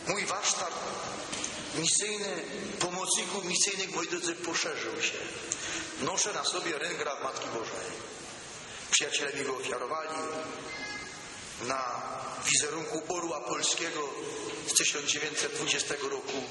Mój 0.07 0.27
warsztat 0.27 0.73
misyjny, 1.75 2.43
pomocników 2.81 3.45
misyjnych, 3.45 3.95
moi 3.95 4.09
drodzy, 4.09 4.35
poszerzył 4.35 5.03
się. 5.03 5.19
Noszę 6.01 6.33
na 6.33 6.45
sobie 6.45 6.79
ręgra 6.79 7.21
Matki 7.23 7.49
Bożej. 7.49 7.91
Przyjaciele 8.91 9.33
mi 9.33 9.45
go 9.45 9.57
ofiarowali 9.57 10.19
na 11.63 12.03
wizerunku 12.45 13.03
orła 13.09 13.41
polskiego 13.41 14.09
z 14.67 14.73
1920 14.73 15.95
roku, 16.03 16.43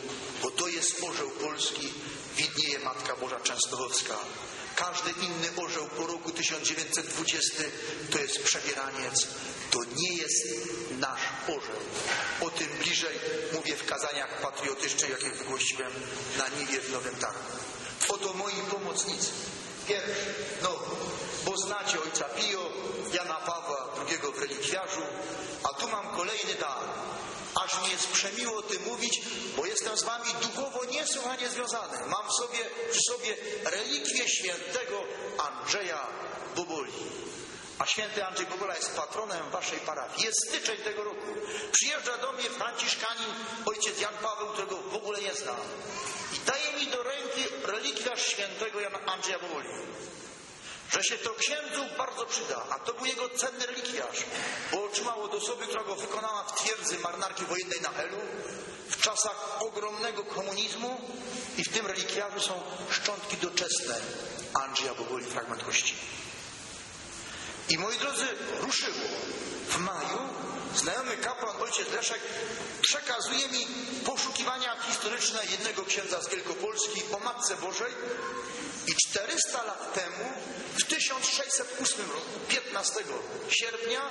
bo 0.41 0.51
to 0.51 0.67
jest 0.67 1.03
orzeł 1.03 1.29
polski, 1.29 1.93
widnieje 2.37 2.79
Matka 2.79 3.15
Boża 3.15 3.39
Częstochowska. 3.39 4.15
Każdy 4.75 5.11
inny 5.11 5.65
orzeł 5.65 5.87
po 5.87 6.07
roku 6.07 6.31
1920 6.31 7.63
to 8.11 8.17
jest 8.17 8.43
przebieraniec, 8.43 9.27
to 9.71 9.79
nie 9.95 10.17
jest 10.17 10.47
nasz 10.99 11.21
orzeł. 11.47 11.79
O 12.41 12.49
tym 12.49 12.67
bliżej 12.67 13.19
mówię 13.53 13.75
w 13.75 13.85
kazaniach 13.85 14.41
patriotycznych, 14.41 15.09
jakie 15.09 15.29
wygłosiłem 15.29 15.91
na 16.37 16.47
Niwie 16.47 16.81
w 16.81 16.91
Nowym 16.91 17.15
Targu. 17.15 17.57
Oto 18.09 18.33
moi 18.33 18.53
pomocnicy. 18.71 19.29
Pierwszy, 19.87 20.33
no, 20.63 20.79
bo 21.45 21.57
znacie 21.57 22.01
ojca 22.01 22.23
Pio, 22.23 22.69
Jana 23.13 23.35
Pawła 23.35 23.82
II 24.09 24.33
w 24.33 24.39
relikwiarzu, 24.39 25.01
a 25.63 25.73
tu 25.73 25.87
mam 25.87 26.15
kolejny 26.15 26.53
dar. 26.53 26.83
Aż 27.55 27.81
mi 27.83 27.91
jest 27.91 28.07
przemiło 28.07 28.57
o 28.57 28.61
tym 28.61 28.83
mówić, 28.83 29.21
bo 29.57 29.65
jestem 29.65 29.97
z 29.97 30.03
wami 30.03 30.29
duchowo 30.41 30.85
niesłychanie 30.85 31.49
związany. 31.49 31.97
Mam 32.07 32.27
w 32.27 32.33
sobie, 32.33 32.59
przy 32.91 33.01
sobie 33.11 33.37
relikwię 33.63 34.29
świętego 34.29 35.03
Andrzeja 35.37 36.07
Boboli. 36.55 36.93
A 37.79 37.85
święty 37.85 38.25
Andrzej 38.25 38.45
Bobola 38.45 38.75
jest 38.75 38.95
patronem 38.95 39.49
waszej 39.49 39.79
parafii. 39.79 40.25
Jest 40.25 40.47
styczeń 40.47 40.77
tego 40.77 41.03
roku. 41.03 41.27
Przyjeżdża 41.71 42.17
do 42.17 42.31
mnie 42.31 42.49
franciszkanin, 42.49 43.33
ojciec 43.65 44.01
Jan 44.01 44.13
Paweł, 44.21 44.47
którego 44.47 44.77
w 44.77 44.95
ogóle 44.95 45.21
nie 45.21 45.33
znam. 45.33 45.55
I 46.33 46.39
daje 46.39 46.73
mi 46.73 46.87
do 46.87 47.03
ręki 47.03 47.43
relikwiarz 47.63 48.27
świętego 48.27 48.79
Andrzeja 49.05 49.39
Boboli 49.39 49.67
że 50.93 51.03
się 51.03 51.17
to 51.17 51.33
księdzu 51.33 51.85
bardzo 51.97 52.25
przyda, 52.25 52.65
a 52.69 52.79
to 52.79 52.93
był 52.93 53.05
jego 53.05 53.29
cenny 53.29 53.65
relikwiarz, 53.65 54.23
bo 54.71 54.83
otrzymał 54.83 55.23
od 55.23 55.33
osoby, 55.33 55.67
która 55.67 55.83
go 55.83 55.95
wykonała 55.95 56.43
w 56.43 56.61
twierdzy 56.61 56.99
marynarki 56.99 57.45
wojennej 57.45 57.81
na 57.81 57.89
Helu 57.89 58.17
w 58.89 59.01
czasach 59.01 59.61
ogromnego 59.61 60.23
komunizmu 60.23 61.01
i 61.57 61.63
w 61.63 61.69
tym 61.69 61.85
relikwiarzu 61.85 62.39
są 62.39 62.63
szczątki 62.89 63.37
doczesne 63.37 63.95
Andrzeja 64.53 64.93
Boboli, 64.93 65.25
fragment 65.25 65.63
kości. 65.63 65.95
I 67.69 67.77
moi 67.77 67.97
drodzy, 67.97 68.25
ruszyło. 68.59 69.07
W 69.69 69.77
maju 69.77 70.19
znajomy 70.75 71.17
kapłan 71.17 71.61
ojciec 71.61 71.91
Leszek 71.91 72.19
przekazuje 72.81 73.47
mi 73.47 73.67
poszukiwania 74.05 74.75
historyczne 74.81 75.39
jednego 75.51 75.85
księdza 75.85 76.21
z 76.21 76.29
Wielkopolski 76.29 77.01
o 77.13 77.19
Matce 77.19 77.55
Bożej 77.55 77.93
i 78.87 78.95
400 79.09 79.63
lat 79.63 79.93
temu, 79.93 80.33
w 80.73 80.83
1608 80.83 82.11
roku, 82.11 82.39
15 82.47 82.93
sierpnia, 83.49 84.01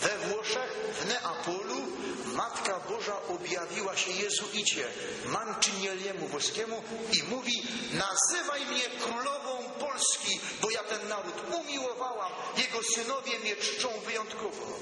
we 0.00 0.18
Włoszech, 0.18 0.70
w 1.00 1.06
Neapolu, 1.06 1.95
Matka 2.36 2.80
Boża 2.88 3.16
objawiła 3.28 3.96
się 3.96 4.10
jezuicie 4.10 4.88
Mancinieliemu 5.26 6.26
włoskiemu 6.28 6.82
i 7.12 7.22
mówi 7.22 7.62
nazywaj 7.92 8.66
mnie 8.66 8.82
królową 8.82 9.70
Polski, 9.80 10.40
bo 10.62 10.70
ja 10.70 10.82
ten 10.82 11.08
naród 11.08 11.34
umiłowałam, 11.60 12.32
jego 12.56 12.78
synowie 12.94 13.38
mnie 13.38 13.56
czczą 13.56 13.88
wyjątkowo. 14.06 14.78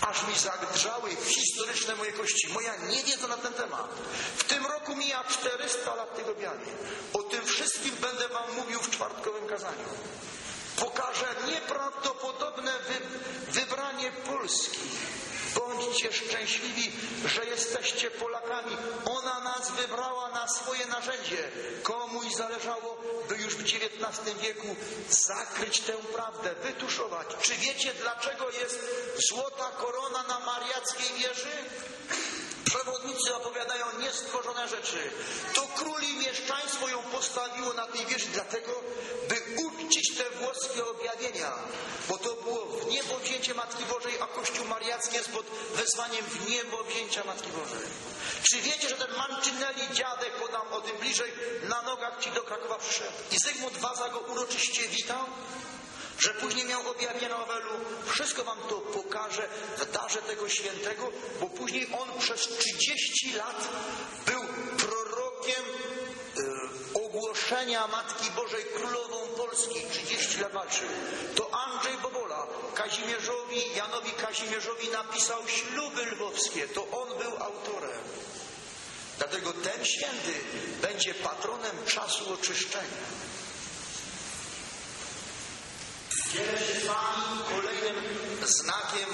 Aż 0.00 0.26
mi 0.28 0.34
zadrżały 0.38 1.10
historyczne 1.26 1.96
moje 1.96 2.12
kości, 2.12 2.48
moja 2.48 2.76
niewiedza 2.76 3.26
na 3.26 3.36
ten 3.36 3.52
temat. 3.52 3.90
W 4.36 4.44
tym 4.44 4.66
roku 4.66 4.96
mija 4.96 5.24
400 5.24 5.94
lat 5.94 6.16
tego 6.16 6.30
objawień. 6.30 6.74
O 7.12 7.22
tym 7.22 7.46
wszystkim 7.46 7.96
będę 7.96 8.28
wam 8.28 8.56
mówił 8.56 8.80
w 8.80 8.90
czwartkowym 8.90 9.48
kazaniu. 9.48 9.88
Pokażę 10.80 11.26
nieprawdopodobne 11.48 12.72
wy, 12.78 12.94
wybranie 13.60 14.12
Polski. 14.12 14.80
Bądźcie 15.54 16.12
szczęśliwi, 16.12 16.92
że 17.24 17.44
jesteście 17.44 18.10
Polakami. 18.10 18.76
Ona 19.04 19.40
nas 19.40 19.70
wybrała 19.70 20.30
na 20.30 20.48
swoje 20.48 20.86
narzędzie. 20.86 21.50
Komuś 21.82 22.34
zależało, 22.34 22.96
by 23.28 23.36
już 23.36 23.54
w 23.56 23.60
XIX 23.60 24.36
wieku 24.42 24.76
zakryć 25.10 25.80
tę 25.80 25.92
prawdę, 25.92 26.54
wytuszować. 26.62 27.26
Czy 27.42 27.54
wiecie, 27.54 27.92
dlaczego 27.94 28.50
jest 28.50 28.80
złota 29.28 29.70
korona 29.70 30.22
na 30.22 30.40
mariackiej 30.40 31.18
wieży? 31.18 31.56
Przewodnicy 32.64 33.34
opowiadają 33.34 33.86
niestworzone 33.98 34.68
rzeczy. 34.68 35.10
To 35.54 35.62
król 35.76 36.02
i 36.02 36.16
mieszczaństwo 36.16 36.88
ją 36.88 37.02
postawiło 37.02 37.72
na 37.74 37.86
tej 37.86 38.06
wieży 38.06 38.26
dlatego, 38.32 38.72
by 39.28 39.42
uczcić 39.64 40.16
te 40.16 40.30
włoskie 40.30 40.86
objawienia. 40.86 41.52
Bo 42.08 42.18
to 42.18 42.34
było 42.34 42.66
w 42.66 42.86
niebo 42.86 43.20
Matki 43.54 43.84
Bożej, 43.84 44.20
a 44.20 44.26
Kościół 44.26 44.64
Mariacki 44.64 45.16
jest 45.16 45.30
pod 45.30 45.46
wezwaniem 45.74 46.24
w 46.24 46.48
niebo 46.48 46.84
Matki 47.26 47.50
Bożej. 47.50 47.86
Czy 48.42 48.60
wiecie, 48.60 48.88
że 48.88 48.96
ten 48.96 49.16
Mancinelli 49.16 49.94
dziadek, 49.94 50.32
podam 50.32 50.72
o 50.72 50.80
tym 50.80 50.96
bliżej, 50.96 51.32
na 51.68 51.82
nogach 51.82 52.20
ci 52.20 52.30
do 52.30 52.42
Krakowa 52.42 52.78
przyszedł 52.78 53.12
i 53.32 53.38
Zygmunt 53.38 53.78
Waza 53.78 54.08
go 54.08 54.18
uroczyście 54.18 54.88
witał? 54.88 55.26
Że 56.20 56.34
później 56.34 56.66
miał 56.66 56.90
objawienie 56.90 57.28
na 57.28 57.42
Owelu. 57.42 57.70
Wszystko 58.06 58.44
wam 58.44 58.58
to 58.68 58.74
pokażę 58.74 59.48
w 59.78 59.92
darze 59.92 60.22
tego 60.22 60.48
świętego, 60.48 61.10
bo 61.40 61.46
później 61.46 61.88
on 62.02 62.20
przez 62.20 62.48
30 62.58 63.32
lat 63.32 63.68
był 64.26 64.40
prorokiem 64.78 65.64
y, 66.94 67.04
ogłoszenia 67.04 67.86
Matki 67.86 68.30
Bożej 68.30 68.64
Królową 68.64 69.26
Polski. 69.36 69.80
30 69.90 70.40
lat 70.40 70.52
walczył. 70.52 70.88
To 71.34 71.54
Andrzej 71.54 71.98
Bobola 72.02 72.46
Kazimierzowi, 72.74 73.74
Janowi 73.76 74.12
Kazimierzowi 74.12 74.88
napisał 74.88 75.48
śluby 75.48 76.04
lwowskie. 76.06 76.68
To 76.68 76.86
on 76.90 77.08
był 77.18 77.42
autorem. 77.42 78.00
Dlatego 79.18 79.52
ten 79.52 79.84
święty 79.84 80.34
będzie 80.82 81.14
patronem 81.14 81.86
czasu 81.86 82.34
oczyszczenia. 82.34 83.00
Dzielę 86.32 86.58
się 86.58 86.80
z 86.80 86.86
Wami 86.86 87.44
kolejnym 87.50 87.94
znakiem, 88.42 89.08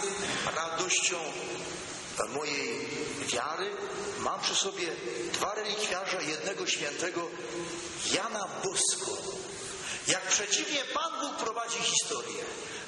radością 0.56 1.16
mojej 2.34 2.88
wiary. 3.26 3.70
Mam 4.18 4.40
przy 4.40 4.54
sobie 4.54 4.88
dwa 5.32 5.54
relikwiarze 5.54 6.24
jednego 6.24 6.66
świętego 6.66 7.28
Jana 8.12 8.48
Bosko. 8.64 9.22
Jak 10.06 10.22
przeciwnie 10.22 10.84
Pan 10.94 11.20
Bóg 11.20 11.36
prowadzi 11.36 11.78
historię. 11.78 12.42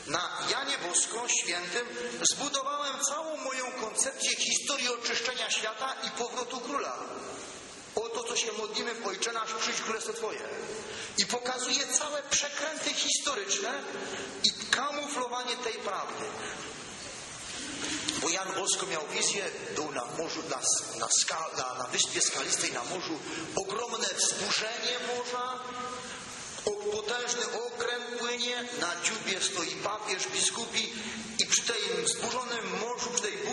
Na 0.06 0.30
Janie 0.50 0.78
Bosko 0.88 1.28
świętym 1.28 1.86
zbudowałem 2.32 2.96
całą 3.04 3.36
moją 3.36 3.72
koncepcję 3.72 4.36
historii 4.36 4.88
oczyszczenia 4.88 5.50
świata 5.50 5.94
i 6.06 6.10
powrotu 6.10 6.60
króla. 6.60 6.98
O 8.04 8.08
to, 8.08 8.24
co 8.24 8.36
się 8.36 8.52
modlimy 8.52 8.94
w 8.94 9.06
Ojcze 9.06 9.32
nasz, 9.32 9.54
przyjdź 9.54 9.80
królestwo 9.80 10.12
Twoje. 10.12 10.40
I 11.18 11.26
pokazuje 11.26 11.86
całe 11.86 12.22
przekręty 12.22 12.94
historyczne 12.94 13.82
i 14.44 14.50
kamuflowanie 14.70 15.56
tej 15.56 15.74
prawdy. 15.74 16.24
Bo 18.22 18.28
Jan 18.28 18.54
Bosko 18.54 18.86
miał 18.86 19.06
wizję, 19.06 19.50
był 19.74 19.92
na 19.92 20.04
morzu, 20.04 20.42
na, 20.50 20.60
na, 20.98 21.08
skal, 21.20 21.50
na, 21.56 21.74
na 21.74 21.86
wyspie 21.86 22.20
skalistej, 22.20 22.72
na 22.72 22.84
morzu, 22.84 23.18
ogromne 23.56 24.08
wzburzenie 24.16 24.96
morza, 25.08 25.58
potężny 26.92 27.42
okręt 27.66 28.04
płynie, 28.18 28.64
na 28.80 28.92
dziubie 29.04 29.40
stoi 29.42 29.76
papież, 29.76 30.28
biskupi 30.28 30.92
i 31.38 31.46
przy 31.46 31.62
tej 31.62 32.04
wzburzonym 32.04 32.47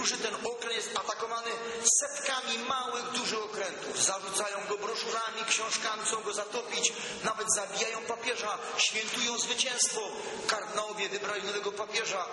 burzy 0.06 0.18
ten 0.18 0.36
okręt 0.36 0.76
jest 0.76 0.98
atakowany 0.98 1.52
setkami 2.00 2.60
małych, 2.60 3.12
dużych 3.12 3.44
okrętów. 3.44 4.04
Zarzucają 4.04 4.58
go 4.70 4.78
broszurami, 4.78 5.46
książkami, 5.48 6.04
chcą 6.06 6.22
go 6.22 6.34
zatopić, 6.34 6.94
nawet 7.24 7.48
zabijają 7.56 8.02
papieża, 8.02 8.58
świętują 8.78 9.38
zwycięstwo. 9.38 10.02
Kardynałowie 10.48 11.10
wybrali 11.10 11.44
nowego 11.44 11.72
papieża, 11.72 12.26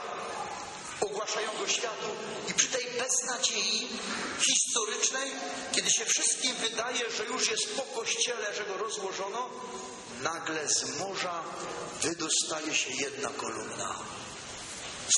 ogłaszają 1.00 1.48
go 1.58 1.68
światu 1.68 2.11
i 2.48 2.54
przy 2.54 2.68
tej 2.68 2.87
beznadziei 2.98 3.88
historycznej, 4.46 5.32
kiedy 5.72 5.90
się 5.90 6.04
wszystkim 6.04 6.56
wydaje, 6.56 7.11
że 7.11 7.24
już 7.24 7.50
jest 7.50 7.76
po 7.76 7.82
kościele, 7.82 8.54
że 8.54 8.64
go 8.64 8.76
rozłożono, 8.76 9.50
nagle 10.20 10.68
z 10.68 10.98
morza 10.98 11.42
wydostaje 12.02 12.74
się 12.74 12.90
jedna 12.90 13.28
kolumna 13.28 13.98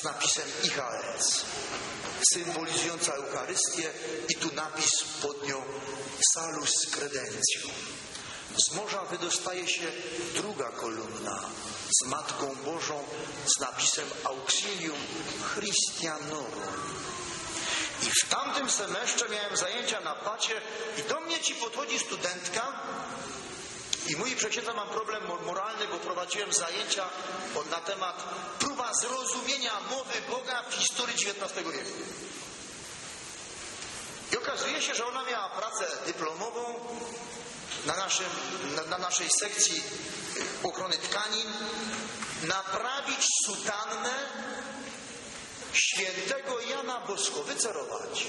z 0.01 0.03
napisem 0.03 0.47
IHS, 0.63 1.45
symbolizująca 2.33 3.13
Eucharystię 3.13 3.91
i 4.29 4.35
tu 4.35 4.55
napis 4.55 4.89
pod 5.21 5.47
nią 5.47 5.61
Salus 6.33 6.71
Credentium. 6.91 7.71
Z 8.57 8.71
morza 8.75 9.05
wydostaje 9.05 9.67
się 9.67 9.91
druga 10.35 10.69
kolumna 10.69 11.49
z 12.01 12.07
Matką 12.07 12.55
Bożą 12.55 13.03
z 13.45 13.59
napisem 13.59 14.05
Auxilium 14.23 14.97
Christianorum. 15.53 16.61
I 18.03 18.09
w 18.25 18.29
tamtym 18.29 18.69
semestrze 18.69 19.29
miałem 19.29 19.57
zajęcia 19.57 19.99
na 19.99 20.15
pacie 20.15 20.61
i 20.97 21.09
do 21.09 21.19
mnie 21.19 21.39
ci 21.39 21.55
podchodzi 21.55 21.99
studentka 21.99 22.73
i 24.07 24.15
mój 24.15 24.35
przeczyta 24.35 24.73
mam 24.73 24.89
problem 24.89 25.23
moralny, 25.45 25.87
bo 25.87 25.97
prowadziłem 25.97 26.53
zajęcia 26.53 27.09
na 27.71 27.77
temat 27.77 28.23
próba 28.59 28.93
zrozumienia 28.93 29.71
mowy 29.89 30.21
Boga 30.29 30.63
w 30.69 30.73
historii 30.73 31.15
XIX 31.15 31.53
wieku. 31.55 31.91
I 34.33 34.37
okazuje 34.37 34.81
się, 34.81 34.95
że 34.95 35.05
ona 35.05 35.23
miała 35.23 35.49
pracę 35.49 35.85
dyplomową 36.05 36.79
na, 37.85 37.95
naszym, 37.95 38.25
na, 38.75 38.83
na 38.83 38.97
naszej 38.97 39.29
sekcji 39.39 39.83
ochrony 40.63 40.97
tkanin 40.97 41.53
naprawić 42.43 43.27
sutannę 43.45 44.13
świętego 45.73 46.61
Jana 46.61 46.99
Bosko, 46.99 47.43
wycerować. 47.43 48.27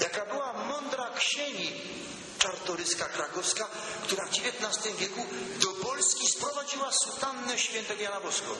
Jaka 0.00 0.26
była 0.26 0.52
mądra 0.52 1.10
księgi 1.18 1.82
czartoryska 2.38 3.04
krakowska, 3.04 3.68
która 4.02 4.26
w 4.26 4.30
XIX 4.30 4.96
wieku 4.98 5.26
do 5.60 5.68
Polski 5.68 6.26
sprowadziła 6.28 6.92
sutannę 6.92 7.58
świętego 7.58 8.02
Jana 8.02 8.20
Bosko. 8.20 8.56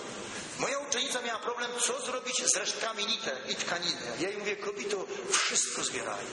Moja 0.58 0.78
uczennica 0.78 1.22
miała 1.22 1.38
problem, 1.38 1.70
co 1.86 2.06
zrobić 2.06 2.42
z 2.54 2.56
resztkami 2.56 3.06
nitek 3.06 3.50
i 3.50 3.56
tkaniny. 3.56 4.00
Ja 4.20 4.28
jej 4.28 4.38
mówię, 4.38 4.56
kobito, 4.56 5.06
wszystko 5.30 5.84
zbieraj. 5.84 6.24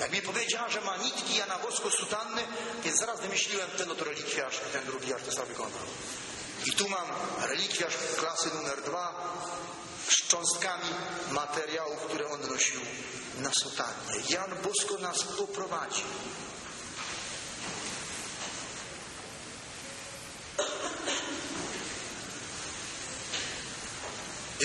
Jak 0.00 0.12
mi 0.12 0.22
powiedziała, 0.22 0.68
że 0.68 0.80
ma 0.80 0.96
nitki 0.96 1.36
Jana 1.36 1.58
Bosko 1.58 1.90
sutanny, 1.90 2.42
więc 2.84 2.98
zaraz 2.98 3.20
wymyśliłem 3.20 3.70
ten 3.70 3.90
oto 3.90 4.04
relikwiarz 4.04 4.60
i 4.68 4.72
ten 4.72 4.84
drugi, 4.84 5.14
aż 5.14 5.22
to 5.22 5.32
sam 5.32 5.46
wykonał. 5.46 5.80
I 6.66 6.72
tu 6.72 6.88
mam 6.88 7.06
relikwiarz 7.48 7.94
klasy 8.16 8.50
numer 8.54 8.82
dwa 8.82 9.32
z 10.08 10.28
cząstkami 10.28 10.90
materiałów, 11.30 12.00
które 12.00 12.28
on 12.28 12.40
nosił 12.40 12.80
na 13.38 13.50
sutannie. 13.62 14.22
Jan 14.28 14.50
Bosko 14.62 14.98
nas 14.98 15.22
poprowadzi. 15.22 16.02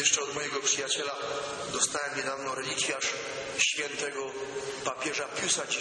Jeszcze 0.02 0.22
od 0.22 0.36
mojego 0.36 0.60
przyjaciela 0.60 1.16
dostałem 1.74 2.18
niedawno 2.18 2.56
relikwiarz 2.56 3.08
świętego 3.58 4.32
papieża 4.86 5.28
Piusa 5.28 5.64
X. 5.64 5.76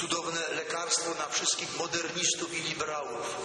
Cudowne 0.00 0.48
lekarstwo 0.48 1.14
na 1.14 1.28
wszystkich 1.28 1.78
modernistów 1.78 2.54
i 2.54 2.62
liberałów. 2.62 3.36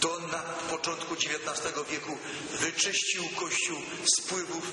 To 0.00 0.18
na 0.18 0.42
początku 0.70 1.14
XIX 1.14 1.74
wieku 1.90 2.18
wyczyścił 2.52 3.24
Kościół 3.36 3.78
z 4.16 4.20
wpływów, 4.20 4.64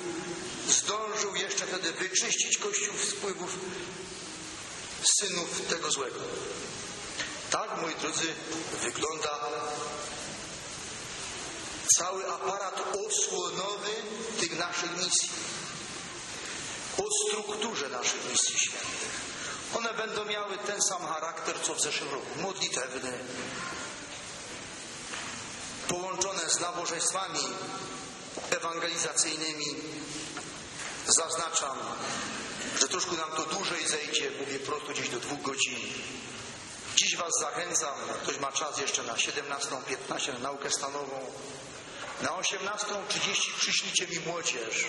zdążył 0.68 1.36
jeszcze 1.36 1.68
wtedy 1.68 1.92
wyczyścić 1.92 2.58
Kościół 2.58 2.98
z 2.98 3.12
wpływów 3.14 3.52
synów 5.20 5.62
tego 5.70 5.92
złego. 5.92 6.20
Tak, 7.52 7.82
moi 7.82 7.96
drodzy, 7.96 8.28
wygląda 8.82 9.40
cały 11.98 12.32
aparat 12.32 12.84
osłonowy 13.08 13.90
tych 14.40 14.60
naszych 14.60 14.98
misji. 14.98 15.30
O 16.98 17.28
strukturze 17.28 17.90
naszych 17.90 18.32
misji 18.32 18.60
świętych. 18.60 19.22
One 19.78 19.94
będą 19.94 20.26
miały 20.26 20.58
ten 20.58 20.82
sam 20.82 21.08
charakter, 21.08 21.56
co 21.64 21.76
w 21.76 21.82
zeszłym 21.82 22.10
roku. 22.10 22.28
Modlitewny, 22.42 23.20
połączone 25.88 26.50
z 26.50 26.60
nabożeństwami 26.60 27.40
ewangelizacyjnymi, 28.50 29.76
Zaznaczam, 31.08 31.78
że 32.80 32.88
troszkę 32.88 33.12
nam 33.12 33.32
to 33.32 33.46
dłużej 33.46 33.88
zejdzie, 33.88 34.32
mówię 34.40 34.60
prosto 34.60 34.92
gdzieś 34.92 35.10
do 35.10 35.20
dwóch 35.20 35.42
godzin. 35.42 35.80
Dziś 36.96 37.16
Was 37.16 37.32
zachęcam, 37.40 37.96
ktoś 38.24 38.40
ma 38.40 38.52
czas 38.52 38.78
jeszcze 38.78 39.04
na 39.04 39.14
17.15 39.14 40.34
na 40.34 40.40
naukę 40.40 40.70
stanową. 40.70 41.32
Na 42.22 42.30
18.30 42.30 43.60
przyślijcie 43.60 44.08
mi 44.08 44.20
młodzież. 44.20 44.86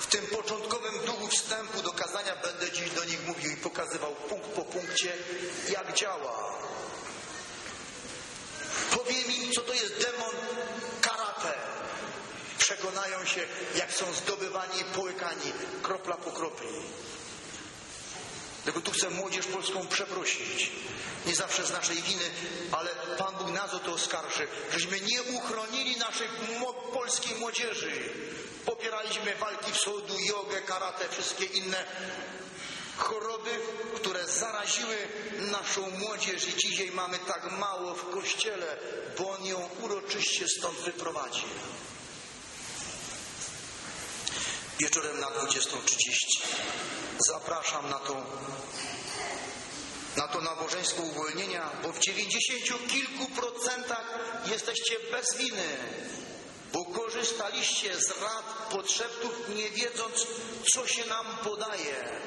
W 0.00 0.06
tym 0.06 0.26
początkowym 0.26 0.94
duchu 1.06 1.28
wstępu 1.28 1.82
do 1.82 1.92
kazania 1.92 2.36
będę 2.36 2.72
dziś 2.72 2.90
do 2.90 3.04
nich 3.04 3.26
mówił 3.26 3.52
i 3.52 3.56
pokazywał 3.56 4.14
punkt 4.14 4.48
po 4.48 4.64
punkcie, 4.64 5.12
jak 5.68 5.92
działa. 5.92 6.52
Powiem 8.90 9.32
im, 9.42 9.52
co 9.52 9.60
to 9.60 9.74
jest 9.74 9.94
demon 10.00 10.34
karate. 11.00 11.54
Przekonają 12.58 13.24
się, 13.24 13.40
jak 13.76 13.92
są 13.92 14.12
zdobywani 14.12 14.80
i 14.80 14.84
połykani 14.84 15.52
kropla 15.82 16.16
po 16.16 16.30
kropli. 16.32 16.82
Dlatego 18.64 18.80
tu 18.80 18.92
chcę 18.92 19.10
młodzież 19.10 19.46
polską 19.46 19.86
przeprosić. 19.88 20.70
Nie 21.26 21.34
zawsze 21.34 21.66
z 21.66 21.72
naszej 21.72 22.02
winy, 22.02 22.24
ale 22.72 22.90
Pan 23.18 23.34
Bóg 23.34 23.50
nas 23.50 23.74
o 23.74 23.78
to 23.78 23.92
oskarży, 23.92 24.48
żeśmy 24.72 25.00
nie 25.00 25.22
uchronili 25.22 25.96
naszej 25.96 26.28
polskiej 26.92 27.34
młodzieży. 27.34 27.90
Popieraliśmy 28.64 29.34
walki 29.34 29.72
wschodu, 29.72 30.18
jogę, 30.20 30.60
karate, 30.60 31.08
wszystkie 31.08 31.44
inne 31.44 31.84
choroby, 32.96 33.50
które 33.96 34.28
zaraziły 34.28 34.96
naszą 35.38 35.90
młodzież 35.90 36.48
i 36.48 36.56
dzisiaj 36.56 36.90
mamy 36.90 37.18
tak 37.18 37.52
mało 37.58 37.94
w 37.94 38.10
kościele, 38.10 38.76
bo 39.18 39.30
on 39.30 39.46
ją 39.46 39.68
uroczyście 39.80 40.48
stąd 40.48 40.78
wyprowadzi. 40.78 41.44
Wieczorem 44.80 45.20
na 45.20 45.26
20.30 45.26 46.12
zapraszam 47.28 47.90
na 47.90 47.98
to, 47.98 48.16
na 50.16 50.28
to 50.28 50.40
nabożeństwo 50.40 51.02
uwolnienia, 51.02 51.70
bo 51.82 51.92
w 51.92 51.98
dziewięćdziesięciu 51.98 52.78
kilku 52.78 53.26
procentach 53.26 54.04
jesteście 54.46 54.96
bez 55.10 55.36
winy, 55.36 55.76
bo 56.72 56.84
korzystaliście 56.84 58.00
z 58.00 58.08
rad, 58.08 58.68
podszeptów, 58.70 59.48
nie 59.48 59.70
wiedząc, 59.70 60.26
co 60.74 60.86
się 60.86 61.06
nam 61.06 61.26
podaje. 61.44 62.20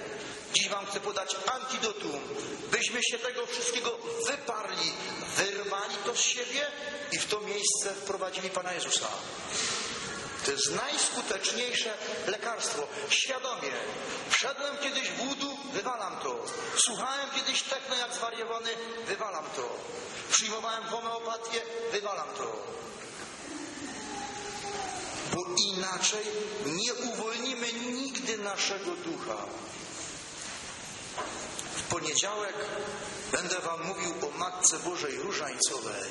Dziś 0.53 0.69
Wam 0.69 0.85
chcę 0.85 0.99
podać 0.99 1.35
antidotum, 1.53 2.21
byśmy 2.71 2.99
się 3.03 3.19
tego 3.19 3.45
wszystkiego 3.45 3.97
wyparli, 4.27 4.91
wyrwali 5.37 5.95
to 6.05 6.15
z 6.15 6.19
siebie 6.19 6.67
i 7.11 7.19
w 7.19 7.25
to 7.25 7.41
miejsce 7.41 7.93
wprowadzili 7.95 8.49
Pana 8.49 8.73
Jezusa. 8.73 9.07
To 10.45 10.51
jest 10.51 10.75
najskuteczniejsze 10.75 11.93
lekarstwo. 12.27 12.87
Świadomie. 13.09 13.71
Wszedłem 14.29 14.77
kiedyś 14.77 15.09
w 15.09 15.21
łudu, 15.21 15.57
wywalam 15.73 16.19
to. 16.23 16.45
Słuchałem 16.77 17.29
kiedyś 17.35 17.61
techno 17.61 17.95
jak 17.95 18.13
zwariowany, 18.13 18.69
wywalam 19.07 19.45
to. 19.55 19.69
Przyjmowałem 20.31 20.83
homeopatię, 20.83 21.61
wywalam 21.91 22.27
to. 22.37 22.65
Bo 25.33 25.41
inaczej 25.73 26.25
nie 26.65 26.93
uwolnimy 26.93 27.73
nigdy 27.73 28.37
naszego 28.37 28.91
ducha. 28.91 29.37
W 31.75 31.83
poniedziałek 31.83 32.55
będę 33.31 33.59
Wam 33.59 33.83
mówił 33.83 34.13
o 34.27 34.37
Matce 34.37 34.79
Bożej 34.79 35.15
Różańcowej 35.15 36.09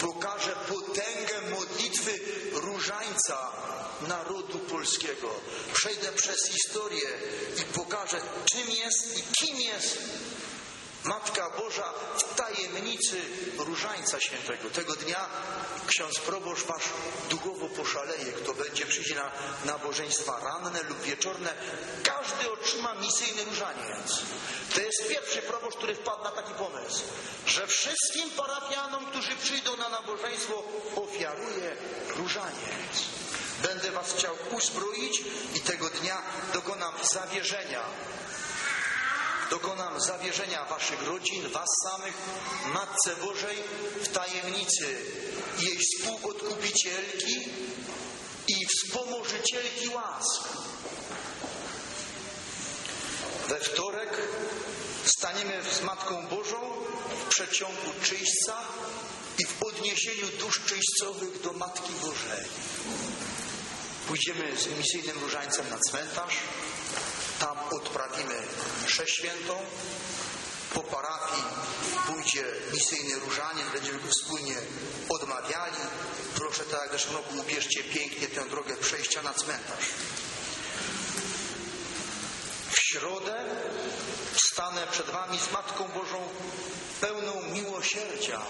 pokaże 0.00 0.56
potęgę 0.68 1.50
modlitwy 1.50 2.20
różańca 2.52 3.52
narodu 4.08 4.58
polskiego. 4.58 5.30
Przejdę 5.72 6.12
przez 6.12 6.36
historię 6.50 7.08
i 7.60 7.64
pokażę, 7.64 8.20
czym 8.44 8.70
jest 8.70 9.18
i 9.18 9.22
kim 9.22 9.60
jest 9.60 9.98
Matka 11.04 11.50
Boża 11.50 11.92
w 12.18 12.34
tajemnicy 12.34 13.20
Różańca 13.58 14.20
Świętego. 14.20 14.70
Tego 14.70 14.96
dnia 14.96 15.26
ksiądz 15.86 16.18
proboszcz 16.18 16.66
wasz 16.66 16.84
duchowo 17.30 17.68
poszaleje, 17.68 18.32
kto 18.32 18.54
będzie 18.54 18.86
przyjdzie 18.86 19.14
na 19.14 19.30
nabożeństwa 19.64 20.40
ranne 20.44 20.82
lub 20.82 21.00
wieczorne. 21.02 21.54
Każdy 22.02 22.52
otrzyma 22.52 22.94
misyjny 22.94 23.44
różaniec. 23.44 24.22
To 24.74 24.80
jest 24.80 25.08
pierwszy 25.08 25.42
proboszcz, 25.42 25.76
który 25.76 25.94
wpadł 25.94 26.24
na 26.24 26.30
taki 26.30 26.54
pomysł, 26.54 27.02
że 27.46 27.66
wszystkim 27.66 28.30
parafianom, 28.30 29.06
którzy 29.06 29.36
przyjdą 29.36 29.76
na 29.76 29.88
nabożeństwo, 29.88 30.62
ofiaruje 30.96 31.76
różaniec. 32.16 33.18
Będę 33.62 33.90
was 33.90 34.12
chciał 34.12 34.34
uzbroić 34.50 35.22
i 35.54 35.60
tego 35.60 35.90
dnia 35.90 36.22
dokonam 36.52 36.94
zawierzenia 37.02 37.80
dokonam 39.50 40.00
zawierzenia 40.00 40.64
waszych 40.64 41.02
rodzin, 41.02 41.50
was 41.50 41.68
samych, 41.84 42.14
Matce 42.74 43.16
Bożej 43.16 43.56
w 44.02 44.08
tajemnicy 44.08 44.96
jej 45.58 45.78
współodkupicielki 45.78 47.48
i 48.48 48.66
wspomożycielki 48.66 49.88
łask. 49.88 50.48
We 53.48 53.60
wtorek 53.60 54.10
staniemy 55.04 55.62
z 55.72 55.82
Matką 55.82 56.26
Bożą 56.26 56.70
w 57.20 57.28
przeciągu 57.28 57.92
czyśćca 58.02 58.56
i 59.38 59.46
w 59.46 59.62
odniesieniu 59.62 60.26
dusz 60.40 60.60
czyśćcowych 60.66 61.40
do 61.40 61.52
Matki 61.52 61.92
Bożej. 61.92 62.48
Pójdziemy 64.08 64.56
z 64.56 64.66
misyjnym 64.78 65.18
różańcem 65.18 65.70
na 65.70 65.78
cmentarz, 65.78 66.34
tam 67.38 67.58
odprawimy 67.70 68.42
mszę 68.84 69.06
świętą. 69.06 69.54
Po 70.74 70.82
parafii 70.82 71.42
pójdzie 72.06 72.44
misyjny 72.72 73.14
różaniec, 73.14 73.68
będziemy 73.72 73.98
go 73.98 74.08
wspólnie 74.08 74.56
odmawiali. 75.08 75.76
Proszę 76.34 76.64
tak 76.64 76.92
jak 76.92 77.40
ubierzcie 77.40 77.84
pięknie 77.84 78.28
tę 78.28 78.48
drogę 78.48 78.76
przejścia 78.76 79.22
na 79.22 79.34
cmentarz. 79.34 79.84
W 82.70 82.78
środę 82.78 83.44
stanę 84.52 84.86
przed 84.90 85.10
Wami 85.10 85.38
z 85.38 85.52
Matką 85.52 85.88
Bożą 85.88 86.28
pełną 87.00 87.42
miłosierdzia 87.42 88.42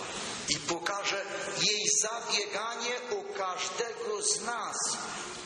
i 0.48 0.56
pokażę 0.56 1.24
jej 1.62 1.84
zabieganie 2.02 2.94
o 3.10 3.38
każdego 3.38 4.22
z 4.22 4.40
nas 4.40 4.76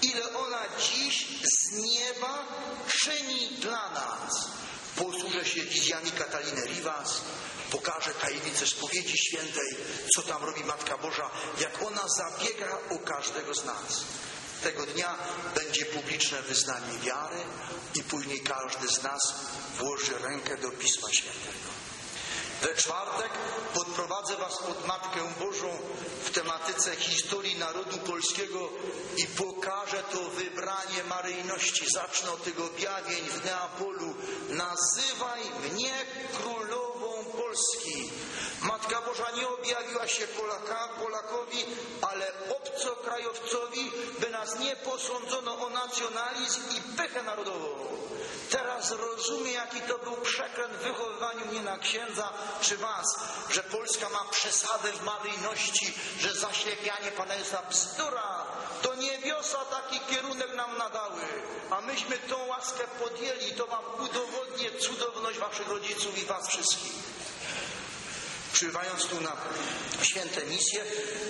ile 0.03 0.35
ona 0.35 0.62
dziś 0.79 1.27
z 1.43 1.73
nieba 1.73 2.47
czyni 2.87 3.49
dla 3.49 3.91
nas. 3.91 4.49
Posłużę 4.97 5.45
się 5.45 5.61
Didiani 5.61 6.11
Kataliny 6.11 6.67
Rivas, 6.67 7.21
pokażę 7.71 8.15
tajemnicę 8.15 8.67
spowiedzi 8.67 9.19
świętej, 9.19 9.77
co 10.15 10.23
tam 10.23 10.45
robi 10.45 10.65
Matka 10.65 10.99
Boża, 10.99 11.31
jak 11.61 11.83
ona 11.83 12.03
zabiega 12.19 12.79
o 12.91 12.99
każdego 12.99 13.55
z 13.55 13.65
nas. 13.65 14.01
Tego 14.62 14.87
dnia 14.87 15.19
będzie 15.55 15.87
publiczne 15.87 16.43
wyznanie 16.43 16.99
wiary 16.99 17.41
i 17.95 18.03
później 18.03 18.41
każdy 18.41 18.88
z 18.88 19.03
nas 19.03 19.35
włoży 19.79 20.19
rękę 20.19 20.57
do 20.57 20.71
Pisma 20.71 21.12
Świętego. 21.12 21.82
We 22.62 22.75
czwartek 22.75 23.33
podprowadzę 23.75 24.37
Was 24.37 24.59
pod 24.59 24.87
Matkę 24.87 25.20
Bożą 25.40 25.68
w 26.25 26.31
tematyce 26.31 26.96
historii 26.96 27.59
narodu 27.59 27.98
polskiego 27.98 28.68
i 29.16 29.27
pokażę 29.27 30.03
to 30.12 30.18
wybranie 30.31 31.05
maryjności. 31.09 31.85
Zacznę 31.94 32.31
od 32.31 32.42
tych 32.44 32.61
objawień 32.61 33.25
w 33.29 33.44
Neapolu. 33.44 34.14
Nazywaj 34.48 35.40
mnie 35.72 35.92
królową 36.33 37.21
Polski. 37.37 38.11
Matka 38.62 39.01
Boża 39.01 39.31
nie 39.31 39.49
objawiła 39.49 40.09
się 40.09 40.27
Polaka, 40.27 40.88
Polakowi, 41.03 41.66
ale 42.03 42.33
obcokrajowcowi, 42.57 43.92
by 44.18 44.31
nas 44.31 44.59
nie 44.59 44.77
posądzono 44.77 45.66
o 45.66 45.71
nacjonalizm 45.71 46.62
i 46.77 46.97
pychę 46.97 47.23
narodową. 47.23 47.68
Teraz 48.51 48.90
rozumie, 48.90 49.53
jaki 49.53 49.81
to 49.81 49.99
był 49.99 50.16
przekręt 50.16 50.73
w 50.73 50.83
wychowywaniu 50.83 51.47
mnie 51.47 51.62
na 51.62 51.79
księdza 51.79 52.33
czy 52.61 52.77
was, 52.77 53.18
że 53.51 53.62
Polska 53.62 54.09
ma 54.09 54.25
przesadę 54.31 54.92
w 54.92 55.03
maryjności, 55.03 55.95
że 56.18 56.35
zaślepianie 56.35 57.11
Pana 57.11 57.35
Jezusa 57.35 57.62
bzdura. 57.71 58.41
To 58.83 58.95
niebiosa 58.95 59.64
taki 59.64 60.01
kierunek 60.01 60.55
nam 60.55 60.79
nadały, 60.79 61.21
a 61.71 61.81
myśmy 61.81 62.18
tą 62.18 62.47
łaskę 62.47 62.85
podjęli 62.99 63.53
to 63.53 63.66
wam 63.66 63.85
udowodnię 64.05 64.71
cudowność 64.81 65.38
waszych 65.38 65.68
rodziców 65.68 66.18
i 66.18 66.25
was 66.27 66.49
wszystkich 66.49 66.92
przybywając 68.62 69.07
tu 69.07 69.21
na 69.21 69.37
święte 70.03 70.47
misje, 70.47 70.85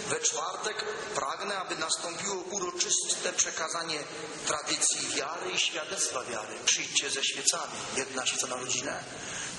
we 0.09 0.21
czwartek 0.21 0.85
pragnę, 1.15 1.59
aby 1.59 1.77
nastąpiło 1.77 2.35
uroczyste 2.35 3.33
przekazanie 3.33 3.99
tradycji 4.47 5.09
wiary 5.09 5.51
i 5.51 5.59
świadectwa 5.59 6.25
wiary. 6.25 6.55
Przyjdźcie 6.65 7.11
ze 7.11 7.25
świecami, 7.25 7.73
jedna 7.97 8.27
świeca 8.27 8.47
na 8.47 8.57
rodzinę, 8.57 9.05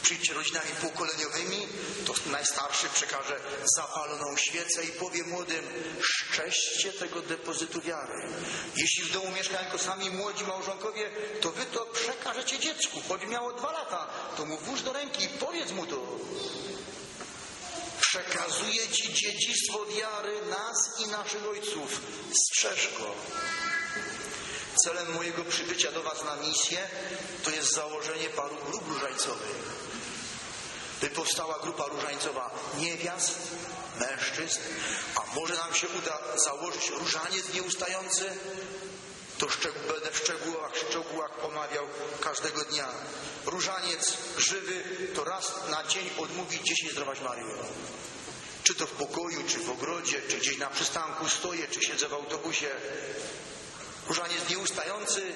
Przyjdźcie 0.03 0.33
rodzinami 0.33 0.69
pokoleniowymi, 0.81 1.67
to 2.05 2.13
najstarszy 2.25 2.89
przekaże 2.89 3.39
zapaloną 3.75 4.37
świecę 4.37 4.83
i 4.83 4.87
powie 4.87 5.23
młodym, 5.23 5.65
szczęście 6.01 6.93
tego 6.93 7.21
depozytu 7.21 7.81
wiary. 7.81 8.13
Jeśli 8.75 9.03
w 9.03 9.11
domu 9.11 9.31
mieszkają 9.31 9.61
tylko 9.63 9.77
sami 9.77 10.09
młodzi 10.09 10.43
małżonkowie, 10.43 11.09
to 11.41 11.51
wy 11.51 11.65
to 11.65 11.85
przekażecie 11.85 12.59
dziecku. 12.59 13.01
Choć 13.07 13.25
miało 13.25 13.53
dwa 13.53 13.71
lata, 13.71 14.07
to 14.37 14.45
mu 14.45 14.57
włóż 14.57 14.81
do 14.81 14.93
ręki 14.93 15.23
i 15.23 15.29
powiedz 15.29 15.71
mu 15.71 15.85
to. 15.85 16.19
Przekazuje 18.01 18.87
ci 18.87 19.13
dziedzictwo 19.13 19.85
wiary 19.85 20.41
nas 20.49 20.99
i 20.99 21.07
naszych 21.07 21.47
ojców. 21.47 22.01
Strzeż 22.33 22.89
go. 22.99 23.15
Celem 24.83 25.13
mojego 25.13 25.43
przybycia 25.43 25.91
do 25.91 26.03
Was 26.03 26.25
na 26.25 26.35
misję 26.35 26.87
to 27.43 27.49
jest 27.49 27.73
założenie 27.73 28.29
paru 28.29 28.55
grup 28.65 28.87
różańcowych. 28.87 29.82
By 31.03 31.09
powstała 31.09 31.59
grupa 31.59 31.85
różańcowa 31.85 32.49
niewiast, 32.77 33.37
mężczyzn, 33.99 34.59
a 35.15 35.35
może 35.35 35.55
nam 35.55 35.73
się 35.73 35.87
uda 35.87 36.19
założyć 36.35 36.89
różaniec 36.89 37.53
nieustający, 37.53 38.25
to 39.37 39.47
będę 39.93 40.11
w 40.11 40.17
szczegółach, 40.17 40.71
szczegółach 40.89 41.45
omawiał 41.45 41.87
każdego 42.21 42.61
dnia. 42.65 42.87
Różaniec 43.45 44.17
żywy 44.37 44.83
to 45.15 45.23
raz 45.23 45.53
na 45.69 45.83
dzień 45.83 46.09
odmówić 46.17 46.61
10 46.61 46.91
zdrowaś 46.91 47.21
Maryjo. 47.21 47.65
Czy 48.63 48.75
to 48.75 48.87
w 48.87 48.91
pokoju, 48.91 49.43
czy 49.47 49.59
w 49.59 49.69
ogrodzie, 49.69 50.21
czy 50.29 50.37
gdzieś 50.37 50.57
na 50.57 50.69
przystanku 50.69 51.29
stoję, 51.29 51.67
czy 51.67 51.81
siedzę 51.81 52.07
w 52.07 52.13
autobusie. 52.13 52.69
Różaniec 54.07 54.49
nieustający, 54.49 55.33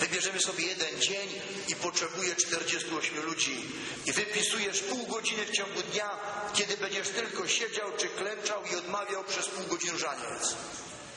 wybierzemy 0.00 0.40
sobie 0.40 0.66
jeden 0.66 1.00
dzień 1.00 1.28
i 1.68 1.74
potrzebuje 1.76 2.36
48 2.36 3.22
ludzi. 3.22 3.64
I 4.06 4.12
wypisujesz 4.12 4.80
pół 4.80 5.06
godziny 5.06 5.46
w 5.46 5.50
ciągu 5.50 5.82
dnia, 5.82 6.10
kiedy 6.54 6.76
będziesz 6.76 7.08
tylko 7.08 7.48
siedział 7.48 7.92
czy 7.96 8.08
klęczał 8.08 8.62
i 8.72 8.76
odmawiał 8.76 9.24
przez 9.24 9.46
pół 9.46 9.66
godziny 9.66 9.92
różaniec. 9.92 10.56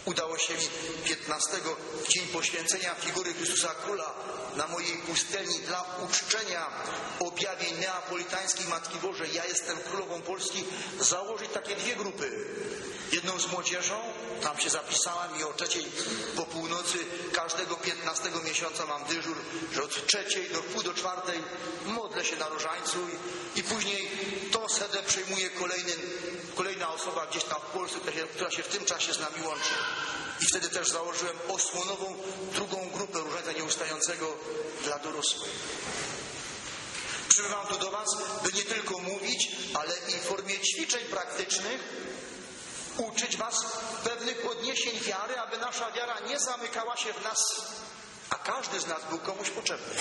Udało 0.06 0.38
się 0.38 0.54
mi 0.54 0.68
15 1.06 1.52
w 2.04 2.08
dzień 2.08 2.28
poświęcenia 2.28 2.96
figury 2.96 3.34
Chrystusa 3.34 3.76
Króla 3.76 4.14
na 4.56 4.68
mojej 4.68 4.98
pustelni 4.98 5.60
dla 5.60 5.86
uczczenia 6.06 6.70
objawień 7.20 7.78
neapolitańskiej 7.80 8.68
Matki 8.68 8.98
Bożej. 8.98 9.34
Ja 9.34 9.46
jestem 9.46 9.78
królową 9.78 10.22
Polski. 10.22 10.64
Założyć 11.00 11.52
takie 11.54 11.76
dwie 11.76 11.96
grupy. 11.96 12.46
Jedną 13.12 13.40
z 13.40 13.52
młodzieżą, 13.52 13.96
tam 14.42 14.60
się 14.60 14.70
zapisałem 14.70 15.40
i 15.40 15.44
o 15.44 15.54
trzeciej 15.54 15.86
po 16.36 16.46
północy 16.46 16.98
każdego 17.32 17.76
15 17.76 18.30
miesiąca 18.46 18.86
mam 18.86 19.04
dyżur, 19.06 19.38
że 19.74 19.84
od 19.84 20.08
trzeciej 20.08 20.50
do 20.50 20.62
pół 20.62 20.84
do 20.84 20.94
czwartej 20.94 21.40
modlę 21.86 22.26
się 22.26 22.36
na 22.36 22.50
różańcu 22.50 22.98
i, 23.56 23.60
i 23.60 23.64
później 23.64 24.12
to 24.52 24.70
sedę 24.70 25.04
przejmuje 25.04 25.50
kolejny, 25.50 25.92
kolejna 26.56 26.94
osoba 26.94 27.26
gdzieś 27.26 27.44
tam 27.44 27.60
w 27.62 27.74
Polsce, 27.74 28.00
która 28.00 28.14
się, 28.14 28.28
która 28.28 28.52
się 28.52 28.64
w 28.64 28.68
tym 28.68 28.86
czasie 28.86 29.14
z 29.14 29.20
nami 29.20 29.48
łączy. 29.48 29.74
I 30.42 30.46
wtedy 30.46 30.70
też 30.70 30.90
założyłem 30.90 31.38
osłonową 31.48 32.18
drugą 32.54 32.90
grupę 32.94 33.20
różańca 33.20 33.52
nieustającego 33.52 34.38
dla 34.84 35.00
dorosłych. 35.00 35.52
Przybywam 37.30 37.68
tu 37.68 37.78
do 37.78 37.92
Was, 37.92 38.08
by 38.44 38.54
nie 38.54 38.64
tylko 38.64 39.00
mówić, 39.00 39.52
ale 39.74 39.94
i 40.10 40.12
w 40.12 40.24
formie 40.24 40.60
ćwiczeń 40.60 41.06
praktycznych 41.06 41.82
uczyć 42.98 43.38
Was 43.38 43.56
pewnych 44.04 44.46
odniesień 44.52 45.00
wiary, 45.00 45.40
aby 45.40 45.58
nasza 45.58 45.92
wiara 45.92 46.20
nie 46.20 46.40
zamykała 46.40 46.98
się 46.98 47.14
w 47.14 47.24
nas, 47.24 47.40
a 48.30 48.36
każdy 48.36 48.80
z 48.80 48.88
nas 48.88 49.02
był 49.10 49.20
komuś 49.20 49.50
potrzebny. 49.50 49.96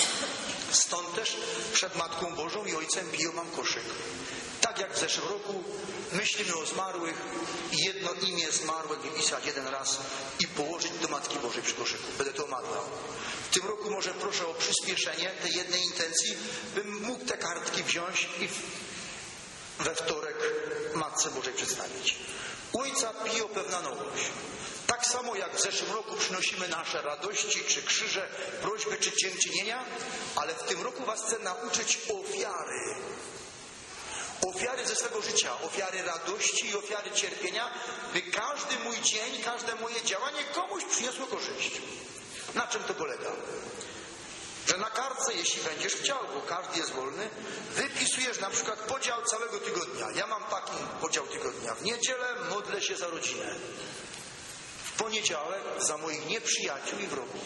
Stąd 0.71 1.15
też 1.15 1.37
przed 1.73 1.97
Matką 1.97 2.35
Bożą 2.35 2.65
i 2.65 2.75
Ojcem 2.75 3.11
biją 3.11 3.33
mam 3.33 3.51
koszyk. 3.51 3.85
Tak 4.61 4.79
jak 4.79 4.95
w 4.95 4.99
zeszłym 4.99 5.29
roku 5.29 5.65
myślimy 6.13 6.57
o 6.57 6.67
zmarłych 6.67 7.17
i 7.73 7.77
jedno 7.85 8.13
imię 8.13 8.53
zmarłych 8.53 9.01
wypisać 9.01 9.47
jeden 9.47 9.69
raz 9.69 9.99
i 10.41 10.49
położyć 10.49 10.93
do 10.93 11.09
Matki 11.09 11.39
Bożej 11.39 11.63
przy 11.63 11.75
koszyku. 11.75 12.05
Będę 12.19 12.33
to 12.33 12.45
omawiał. 12.45 12.85
W 13.51 13.55
tym 13.55 13.67
roku 13.67 13.91
może 13.91 14.15
proszę 14.15 14.47
o 14.47 14.55
przyspieszenie 14.55 15.31
tej 15.43 15.55
jednej 15.55 15.85
intencji, 15.85 16.37
bym 16.75 17.03
mógł 17.03 17.25
te 17.25 17.39
kartki 17.39 17.83
wziąć 17.83 18.29
i 18.41 18.49
we 19.83 19.95
wtorek 19.95 20.37
Matce 20.95 21.31
Bożej 21.31 21.55
przedstawić. 21.55 22.17
U 22.73 22.81
Ojca 22.81 23.13
Pio 23.13 23.49
pewna 23.49 23.81
nowość. 23.81 24.25
Tak 24.87 25.07
samo 25.07 25.37
jak 25.37 25.57
w 25.57 25.63
zeszłym 25.63 25.93
roku 25.93 26.17
przynosimy 26.17 26.69
nasze 26.69 27.03
radości, 27.03 27.65
czy 27.65 27.83
krzyże, 27.83 28.29
prośby, 28.63 28.97
czy 28.97 29.13
dziękczynienia, 29.23 29.85
ale 30.37 30.55
w 30.55 30.63
tym 30.63 30.83
roku 30.83 31.05
Was 31.05 31.23
chcę 31.23 31.39
nauczyć 31.39 31.99
ofiary. 32.21 32.95
Ofiary 34.49 34.87
ze 34.87 34.97
swego 34.97 35.23
życia, 35.23 35.61
ofiary 35.63 36.03
radości 36.03 36.69
i 36.69 36.77
ofiary 36.77 37.11
cierpienia, 37.11 37.71
by 38.13 38.23
każdy 38.23 38.79
mój 38.85 39.01
dzień, 39.01 39.43
każde 39.45 39.75
moje 39.75 40.03
działanie 40.03 40.45
komuś 40.45 40.85
przyniosło 40.85 41.27
korzyść. 41.27 41.81
Na 42.55 42.67
czym 42.67 42.83
to 42.85 42.95
polega? 42.95 43.31
Że 44.67 44.79
na 44.79 44.91
kartce, 44.91 45.35
jeśli 45.35 45.63
będziesz 45.63 45.95
chciał, 45.95 46.19
bo 46.35 46.41
każdy 46.41 46.79
jest 46.79 46.93
wolny, 46.93 47.31
wypisujesz 47.71 48.41
na 48.41 48.51
przykład 48.51 48.79
podział 48.79 49.25
całego 49.25 49.59
tygodnia. 49.59 50.07
Ja 50.15 50.27
mam 50.27 50.45
taki 50.45 50.73
podział 51.01 51.27
tygodnia. 51.27 51.75
W 51.75 51.83
niedzielę 51.83 52.35
modlę 52.51 52.83
się 52.83 52.97
za 52.97 53.07
rodzinę. 53.09 53.55
W 54.85 54.93
poniedziałek 54.93 55.63
za 55.79 55.97
moich 55.97 56.27
nieprzyjaciół 56.27 56.99
i 56.99 57.07
wrogów. 57.07 57.43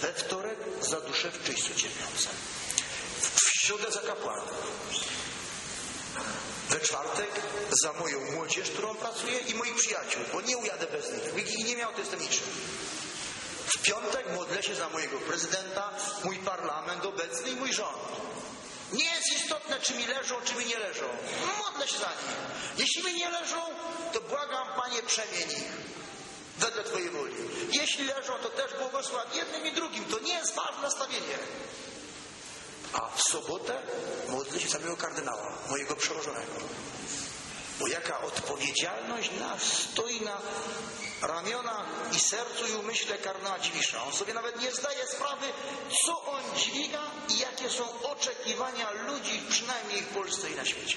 We 0.00 0.12
wtorek 0.12 0.58
za 0.80 1.00
duszę 1.00 1.30
w 1.30 1.44
czyśćcu 1.44 1.74
cierpiące. 1.74 2.28
W 3.20 3.40
środę 3.62 3.92
za 3.92 4.00
kapłanów. 4.00 4.50
We 6.68 6.80
czwartek 6.80 7.30
za 7.82 7.92
moją 7.92 8.30
młodzież, 8.30 8.70
którą 8.70 8.94
pracuję 8.94 9.38
i 9.38 9.54
moich 9.54 9.74
przyjaciół, 9.74 10.22
bo 10.32 10.40
nie 10.40 10.56
ujadę 10.56 10.86
bez 10.86 11.12
nich. 11.12 11.46
Ich 11.46 11.66
nie 11.66 11.76
miał, 11.76 11.92
to 11.92 11.98
jestem. 11.98 12.20
W 13.78 13.82
piątek 13.82 14.26
modlę 14.36 14.62
się 14.62 14.74
za 14.74 14.88
mojego 14.88 15.18
prezydenta, 15.18 15.90
mój 16.24 16.36
parlament 16.36 17.04
obecny 17.04 17.50
i 17.50 17.56
mój 17.56 17.72
rząd. 17.72 17.98
Nie 18.92 19.04
jest 19.04 19.32
istotne, 19.36 19.80
czy 19.80 19.94
mi 19.94 20.06
leżą, 20.06 20.34
czy 20.44 20.54
mi 20.54 20.66
nie 20.66 20.78
leżą. 20.78 21.04
Modlę 21.66 21.88
się 21.88 21.98
za 21.98 22.08
nich. 22.08 22.36
Jeśli 22.76 23.04
mi 23.04 23.14
nie 23.18 23.30
leżą, 23.30 23.60
to 24.12 24.20
błagam, 24.20 24.68
Panie, 24.76 25.02
przemień 25.02 25.50
ich 25.50 25.72
wedle 26.58 26.84
Twojej 26.84 27.10
woli. 27.10 27.34
Jeśli 27.72 28.04
leżą, 28.04 28.32
to 28.42 28.48
też 28.48 28.74
błogosław 28.74 29.36
jednym 29.36 29.66
i 29.66 29.72
drugim. 29.72 30.04
To 30.04 30.18
nie 30.18 30.34
jest 30.34 30.54
ważne 30.54 30.82
nastawienie. 30.82 31.38
A 32.92 33.08
w 33.16 33.22
sobotę 33.22 33.82
modlę 34.28 34.60
się 34.60 34.68
za 34.68 34.78
mojego 34.78 34.96
kardynała, 34.96 35.52
mojego 35.70 35.96
przełożonego. 35.96 36.52
Bo 37.82 37.88
jaka 37.88 38.20
odpowiedzialność 38.20 39.30
nas 39.40 39.62
stoi 39.62 40.20
na 40.20 40.38
ramionach 41.22 41.86
i 42.16 42.20
sercu 42.20 42.66
i 42.66 42.72
umyśle 42.72 43.18
kardynała 43.18 43.58
Dziwisza. 43.58 44.04
On 44.04 44.12
sobie 44.12 44.34
nawet 44.34 44.60
nie 44.60 44.72
zdaje 44.72 45.06
sprawy, 45.06 45.46
co 46.06 46.24
on 46.24 46.42
dźwiga 46.56 47.02
i 47.28 47.38
jakie 47.38 47.70
są 47.70 47.84
oczekiwania 48.02 48.90
ludzi, 48.90 49.42
przynajmniej 49.48 50.02
w 50.02 50.08
Polsce 50.08 50.50
i 50.50 50.56
na 50.56 50.64
świecie. 50.64 50.96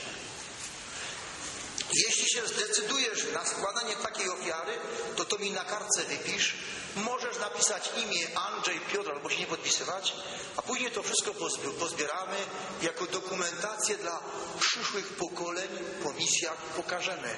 Jeśli 1.96 2.30
się 2.30 2.48
zdecydujesz 2.48 3.26
na 3.34 3.46
składanie 3.46 3.96
takiej 3.96 4.30
ofiary, 4.30 4.74
to 5.16 5.26
to 5.26 5.38
mi 5.38 5.52
na 5.52 5.66
kartce 5.66 6.04
wypisz. 6.04 6.54
Możesz 6.96 7.40
napisać 7.40 7.90
imię 8.04 8.28
Andrzej 8.36 8.80
Piotr 8.80 9.12
albo 9.12 9.30
się 9.30 9.40
nie 9.40 9.48
podpisywać, 9.48 10.14
a 10.58 10.62
później 10.62 10.92
to 10.92 11.04
wszystko 11.04 11.34
pozbieramy 11.80 12.38
jako 12.82 13.06
dokumentację 13.06 13.98
dla 13.98 14.20
przyszłych 14.60 15.08
pokoleń 15.08 15.70
po 16.04 16.14
misjach 16.14 16.58
pokażemy, 16.58 17.36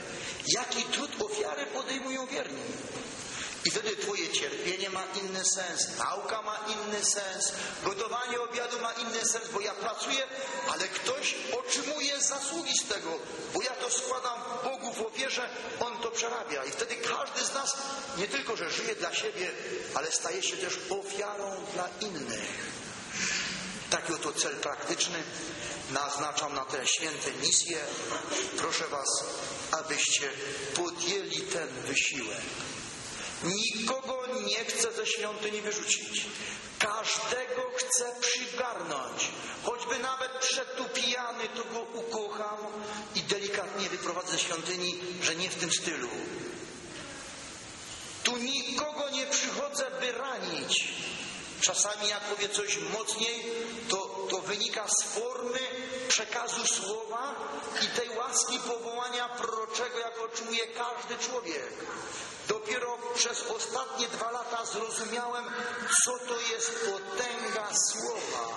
jaki 0.47 0.84
trud 0.84 1.22
ofiary 1.22 1.66
podejmują 1.66 2.28
wierni. 2.28 2.62
I 3.68 3.72
wtedy 3.72 3.95
Twoje 3.95 4.30
cierpienie 4.30 4.89
ma 4.89 5.03
inny 5.22 5.45
sens, 5.45 5.88
nauka 5.97 6.41
ma 6.41 6.57
inny 6.68 7.05
sens, 7.05 7.51
gotowanie 7.84 8.41
obiadu 8.41 8.80
ma 8.80 8.93
inny 8.93 9.26
sens, 9.26 9.49
bo 9.53 9.59
ja 9.59 9.74
pracuję, 9.74 10.28
ale 10.74 10.88
ktoś 10.88 11.36
otrzymuje 11.59 12.22
zasługi 12.22 12.78
z 12.78 12.88
tego, 12.88 13.20
bo 13.53 13.61
ja 13.61 13.72
to 13.72 13.89
składam 13.89 14.39
Bogu 14.63 14.93
w 14.93 15.01
ofierze, 15.01 15.49
On 15.80 15.97
to 15.97 16.11
przerabia. 16.11 16.65
I 16.65 16.72
wtedy 16.72 16.95
każdy 16.95 17.45
z 17.45 17.53
nas 17.53 17.78
nie 18.18 18.28
tylko, 18.28 18.55
że 18.55 18.72
żyje 18.72 18.95
dla 18.95 19.15
siebie, 19.15 19.51
ale 19.95 20.11
staje 20.11 20.43
się 20.43 20.57
też 20.57 20.80
ofiarą 20.89 21.65
dla 21.74 21.89
innych. 22.01 22.72
Taki 23.89 24.13
oto 24.13 24.34
cel 24.34 24.55
praktyczny 24.55 25.24
naznaczam 25.91 26.53
na 26.53 26.65
te 26.65 26.88
święte 26.88 27.32
misje. 27.32 27.78
Proszę 28.57 28.88
Was, 28.88 29.26
abyście 29.72 30.30
podjęli 30.76 31.41
ten 31.41 31.68
wysiłek. 31.68 32.41
Nikogo 33.44 34.28
nie 34.46 34.66
chcę 34.66 34.94
ze 34.94 35.06
świątyni 35.06 35.62
wyrzucić. 35.62 36.26
Każdego 36.80 37.72
chcę 37.76 38.16
przygarnąć. 38.22 39.32
Choćby 39.64 40.00
nawet 40.00 40.32
przed 40.32 40.76
tu 40.76 40.86
pijany, 40.86 41.50
to 41.50 41.64
go 41.64 41.80
ukocham 41.80 42.58
i 43.16 43.22
delikatnie 43.22 43.90
wyprowadzę 43.90 44.32
ze 44.32 44.40
świątyni, 44.40 45.00
że 45.22 45.36
nie 45.36 45.50
w 45.50 45.56
tym 45.56 45.72
stylu. 45.72 46.10
Tu 48.24 48.38
nikogo 48.38 49.10
nie 49.10 49.26
przychodzę, 49.26 49.92
by 50.00 50.12
ranić. 50.12 50.88
Czasami 51.62 52.08
jak 52.08 52.24
powie 52.24 52.50
coś 52.50 52.78
mocniej, 52.78 53.44
to 53.90 54.28
to 54.30 54.40
wynika 54.40 54.88
z 54.88 55.04
formy 55.04 55.60
przekazu 56.08 56.68
słowa 56.68 57.36
i 57.84 57.88
tej 57.88 58.10
łaski 58.10 58.60
powołania 58.60 59.30
proroczego, 59.30 60.00
jak 60.00 60.22
otrzymuje 60.22 60.68
każdy 60.68 61.26
człowiek. 61.26 61.74
Dopiero 62.48 62.98
przez 63.16 63.43
ostatnie 63.43 64.08
dwa 64.08 64.32
lata 64.32 64.66
zrozumiałem, 64.66 65.45
co 66.06 66.12
to 66.28 66.39
jest 66.52 66.72
potęga 66.86 67.68
słowa. 67.91 68.56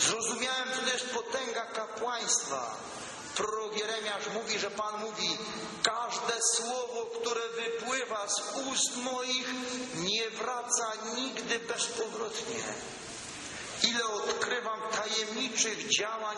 Zrozumiałem, 0.00 0.68
co 0.76 0.80
to 0.82 0.92
jest 0.92 1.10
potęga 1.10 1.66
kapłaństwa. 1.66 2.76
Prorok 3.36 3.76
Jeremiasz 3.76 4.28
mówi, 4.34 4.58
że 4.58 4.70
Pan 4.70 5.00
mówi, 5.00 5.38
każde 5.82 6.42
słowo, 6.56 7.06
które 7.20 7.40
wypływa 7.48 8.28
z 8.28 8.40
ust 8.72 8.96
moich, 8.96 9.48
nie 9.94 10.30
wraca 10.30 10.92
nigdy 11.16 11.58
bezpowrotnie. 11.58 12.62
Ile 13.82 14.04
odkrywam 14.04 14.80
tajemniczych 14.92 15.88
działań 15.88 16.36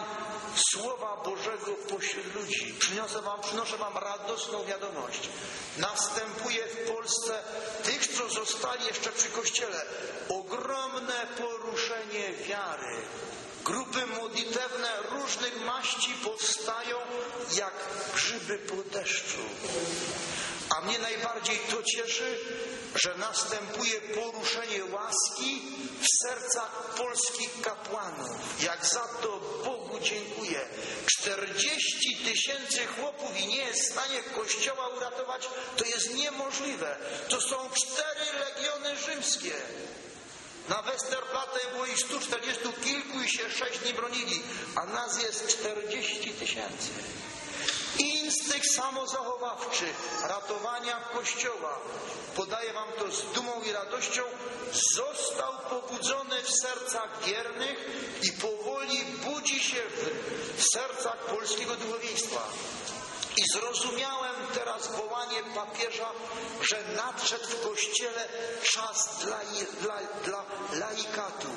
Słowa 0.71 1.17
Bożego 1.25 1.73
pośród 1.91 2.35
ludzi. 2.35 2.75
Przyniosę 2.79 3.23
wam, 3.23 3.41
przynoszę 3.41 3.77
Wam 3.77 3.99
radosną 3.99 4.65
wiadomość. 4.65 5.29
Następuje 5.77 6.67
w 6.67 6.93
Polsce 6.93 7.43
tych, 7.85 8.07
co 8.07 8.29
zostali 8.29 8.87
jeszcze 8.87 9.13
przy 9.13 9.29
Kościele, 9.29 9.83
ogromne 10.29 11.27
poruszenie 11.39 12.33
wiary. 12.33 12.97
Grupy 13.65 14.07
modlitewne 14.07 14.89
różnych 15.11 15.65
maści 15.65 16.15
powstają 16.25 16.97
jak 17.57 17.75
grzyby 18.15 18.59
po 18.59 18.99
deszczu. 18.99 19.39
A 20.71 20.81
mnie 20.81 20.99
najbardziej 20.99 21.59
to 21.71 21.83
cieszy, 21.83 22.39
że 22.95 23.15
następuje 23.15 24.01
poruszenie 24.01 24.85
łaski 24.85 25.63
w 26.01 26.27
sercach 26.27 26.95
polskich 26.97 27.61
kapłanów. 27.63 28.31
Jak 28.63 28.87
za 28.87 29.09
to 29.23 29.41
Bogu 29.65 30.01
dziękuję. 30.01 30.69
40 31.07 32.17
tysięcy 32.25 32.87
chłopów 32.87 33.41
i 33.41 33.47
nie 33.47 33.65
jest 33.65 33.83
w 33.83 33.93
stanie 33.93 34.23
kościoła 34.23 34.89
uratować, 34.89 35.49
to 35.77 35.85
jest 35.85 36.15
niemożliwe. 36.15 36.97
To 37.29 37.41
są 37.41 37.71
cztery 37.71 38.39
legiony 38.39 38.97
rzymskie. 38.97 39.55
Na 40.69 40.83
Westerplatte 40.83 41.61
było 41.73 41.87
ich 41.87 41.99
140 41.99 42.63
kilku 42.85 43.23
i 43.23 43.29
się 43.29 43.51
sześć 43.51 43.79
dni 43.79 43.95
bronili, 43.95 44.43
a 44.77 44.87
nas 44.87 45.23
jest 45.23 45.47
40 45.47 46.31
tysięcy. 46.31 46.89
Instynkt 47.99 48.71
samozachowawczy 48.71 49.85
ratowania 50.23 50.97
Kościoła, 50.97 51.79
podaję 52.37 52.73
Wam 52.73 52.89
to 52.99 53.11
z 53.11 53.33
dumą 53.35 53.63
i 53.63 53.73
radością, 53.73 54.23
został 54.73 55.53
pobudzony 55.71 56.43
w 56.43 56.51
sercach 56.51 57.25
wiernych 57.25 57.79
i 58.23 58.33
powoli 58.33 59.05
budzi 59.05 59.61
się 59.61 59.83
w 60.57 60.63
sercach 60.63 61.19
polskiego 61.19 61.77
duchowieństwa. 61.77 62.49
I 63.37 63.43
zrozumiałem 63.53 64.35
teraz 64.55 64.97
wołanie 64.97 65.43
papieża, 65.55 66.11
że 66.63 66.85
nadszedł 66.97 67.47
w 67.47 67.61
kościele 67.61 68.29
czas 68.63 69.19
dla, 69.21 69.41
dla, 69.81 70.01
dla 70.25 70.45
laikatu. 70.73 71.49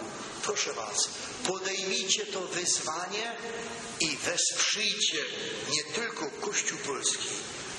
Proszę 0.44 0.74
Was, 0.74 1.10
podejmijcie 1.48 2.26
to 2.26 2.42
wyzwanie 2.42 3.36
i 4.00 4.18
wesprzyjcie 4.18 5.24
nie 5.72 5.84
tylko 5.84 6.26
Kościół 6.42 6.78
Polski, 6.78 7.30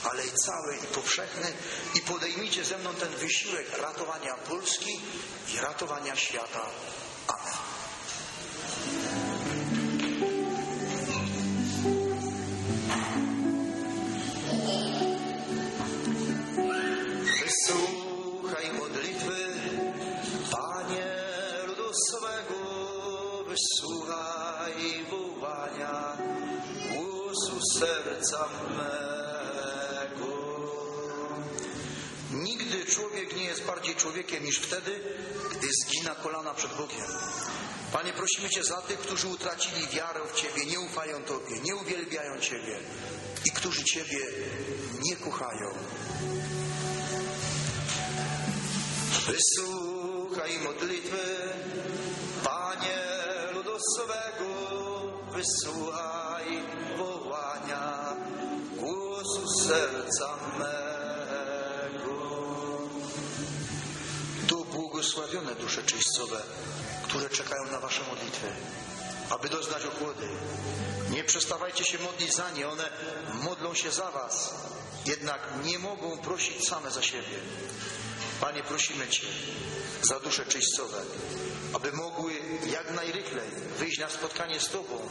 ale 0.04 0.26
i 0.26 0.32
cały 0.32 0.76
i 0.76 0.86
powszechny 0.86 1.52
i 1.94 2.00
podejmijcie 2.00 2.64
ze 2.64 2.78
mną 2.78 2.94
ten 2.94 3.16
wysiłek 3.16 3.78
ratowania 3.78 4.34
Polski 4.34 5.00
i 5.54 5.60
ratowania 5.60 6.16
świata. 6.16 6.66
Człowiekiem 33.98 34.44
niż 34.44 34.58
wtedy, 34.58 35.00
gdy 35.50 35.68
zgina 35.84 36.14
kolana 36.14 36.54
przed 36.54 36.74
Bogiem. 36.74 37.06
Panie, 37.92 38.12
prosimy 38.12 38.50
Cię 38.50 38.64
za 38.64 38.82
tych, 38.82 38.98
którzy 38.98 39.28
utracili 39.28 39.86
wiarę 39.86 40.20
w 40.32 40.40
Ciebie, 40.40 40.66
nie 40.66 40.80
ufają 40.80 41.22
Tobie, 41.22 41.60
nie 41.62 41.76
uwielbiają 41.76 42.40
Ciebie 42.40 42.80
i 43.44 43.50
którzy 43.50 43.84
Ciebie 43.84 44.18
nie 45.02 45.16
kochają. 45.16 45.70
Wysłuchaj 49.26 50.58
modlitwy, 50.58 51.38
Panie 52.44 52.98
ludu 53.54 53.78
wysłuchaj 55.32 56.62
wołania 56.98 58.16
głosu 58.76 59.48
serca 59.64 60.36
mego. 60.58 60.87
Błogosławione 64.98 65.54
dusze 65.54 65.82
czyścowe, 65.82 66.42
które 67.02 67.30
czekają 67.30 67.64
na 67.70 67.80
Wasze 67.80 68.00
modlitwy, 68.10 68.46
aby 69.30 69.48
doznać 69.48 69.84
ochłody. 69.84 70.28
Nie 71.10 71.24
przestawajcie 71.24 71.84
się 71.84 71.98
modlić 71.98 72.34
za 72.34 72.50
nie, 72.50 72.68
one 72.68 72.90
modlą 73.42 73.74
się 73.74 73.90
za 73.90 74.10
Was, 74.10 74.54
jednak 75.06 75.40
nie 75.64 75.78
mogą 75.78 76.18
prosić 76.18 76.68
same 76.68 76.90
za 76.90 77.02
siebie. 77.02 77.38
Panie, 78.40 78.62
prosimy 78.62 79.08
Cię 79.08 79.26
za 80.02 80.20
dusze 80.20 80.46
czyścowe, 80.46 81.02
aby 81.72 81.92
mogły 81.92 82.32
jak 82.70 82.90
najrychlej 82.94 83.48
wyjść 83.78 83.98
na 83.98 84.10
spotkanie 84.10 84.60
z 84.60 84.68
Tobą, 84.68 85.08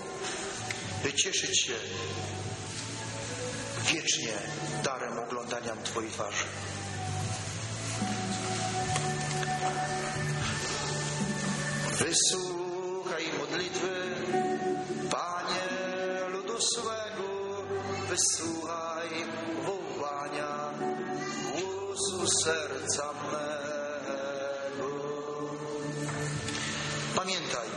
by 1.04 1.14
cieszyć 1.14 1.62
się 1.62 1.76
wiecznie 3.94 4.34
darem 4.84 5.20
oglądania 5.20 5.76
Twojej 5.76 6.12
twarzy. 6.12 6.46
Wysłuchaj 12.00 13.26
modlitwy, 13.40 14.16
Panie 15.12 16.30
ludu 16.30 16.62
swego, 16.62 17.64
wysłuchaj 18.10 19.10
wołania 19.66 20.70
głosu 21.52 22.28
serca 22.44 23.14
mego. 23.14 24.92
Pamiętaj, 27.16 27.68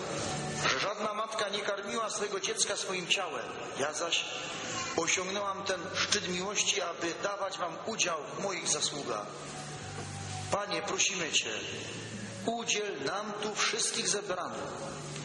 że 0.69 0.79
żadna 0.81 1.15
matka 1.15 1.49
nie 1.49 1.61
karmiła 1.61 2.11
swego 2.11 2.41
dziecka 2.41 2.77
swoim 2.77 3.07
ciałem. 3.07 3.47
Ja 3.79 3.93
zaś 3.93 4.25
osiągnęłam 4.97 5.63
ten 5.63 5.81
szczyt 5.95 6.29
miłości, 6.29 6.83
aby 6.83 7.15
dawać 7.23 7.59
Wam 7.59 7.77
udział 7.87 8.19
w 8.37 8.43
moich 8.43 8.69
zasługach. 8.69 9.27
Panie, 10.51 10.83
prosimy 10.83 11.33
Cię, 11.33 11.51
udziel 12.47 13.05
nam 13.05 13.33
tu 13.43 13.55
wszystkich 13.55 14.09
zebranych 14.09 14.63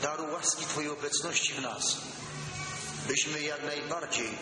daru 0.02 0.34
łaski 0.34 0.66
Twojej 0.66 0.90
obecności 0.90 1.54
w 1.54 1.62
nas, 1.62 1.98
byśmy 3.08 3.42
jak 3.42 3.64
najbardziej 3.64 4.38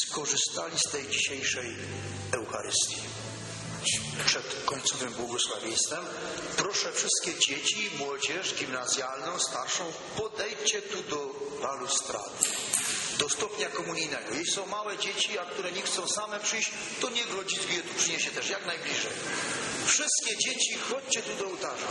skorzystali 0.00 0.78
z 0.78 0.90
tej 0.90 1.08
dzisiejszej 1.08 1.76
Eucharystii 2.32 3.00
przed 4.26 4.64
końcowym 4.64 5.12
błogosławieństwem. 5.12 6.04
Proszę 6.56 6.92
wszystkie 6.92 7.34
dzieci, 7.38 7.90
młodzież 7.98 8.54
gimnazjalną, 8.54 9.38
starszą, 9.38 9.92
podejdźcie 10.16 10.82
tu 10.82 11.02
do 11.02 11.30
balustrady, 11.62 12.30
do 13.18 13.28
stopnia 13.28 13.68
komunijnego. 13.68 14.34
Jeśli 14.34 14.52
są 14.52 14.66
małe 14.66 14.98
dzieci, 14.98 15.38
a 15.38 15.44
które 15.44 15.72
nie 15.72 15.82
chcą 15.82 16.08
same 16.08 16.40
przyjść, 16.40 16.72
to 17.00 17.10
niech 17.10 17.34
rodzic 17.34 17.58
je 17.70 17.82
tu 17.82 17.94
przyniesie 17.94 18.30
też 18.30 18.50
jak 18.50 18.66
najbliżej. 18.66 19.12
Wszystkie 19.86 20.36
dzieci, 20.36 20.78
chodźcie 20.90 21.22
tu 21.22 21.34
do 21.36 21.46
ołtarza. 21.46 21.88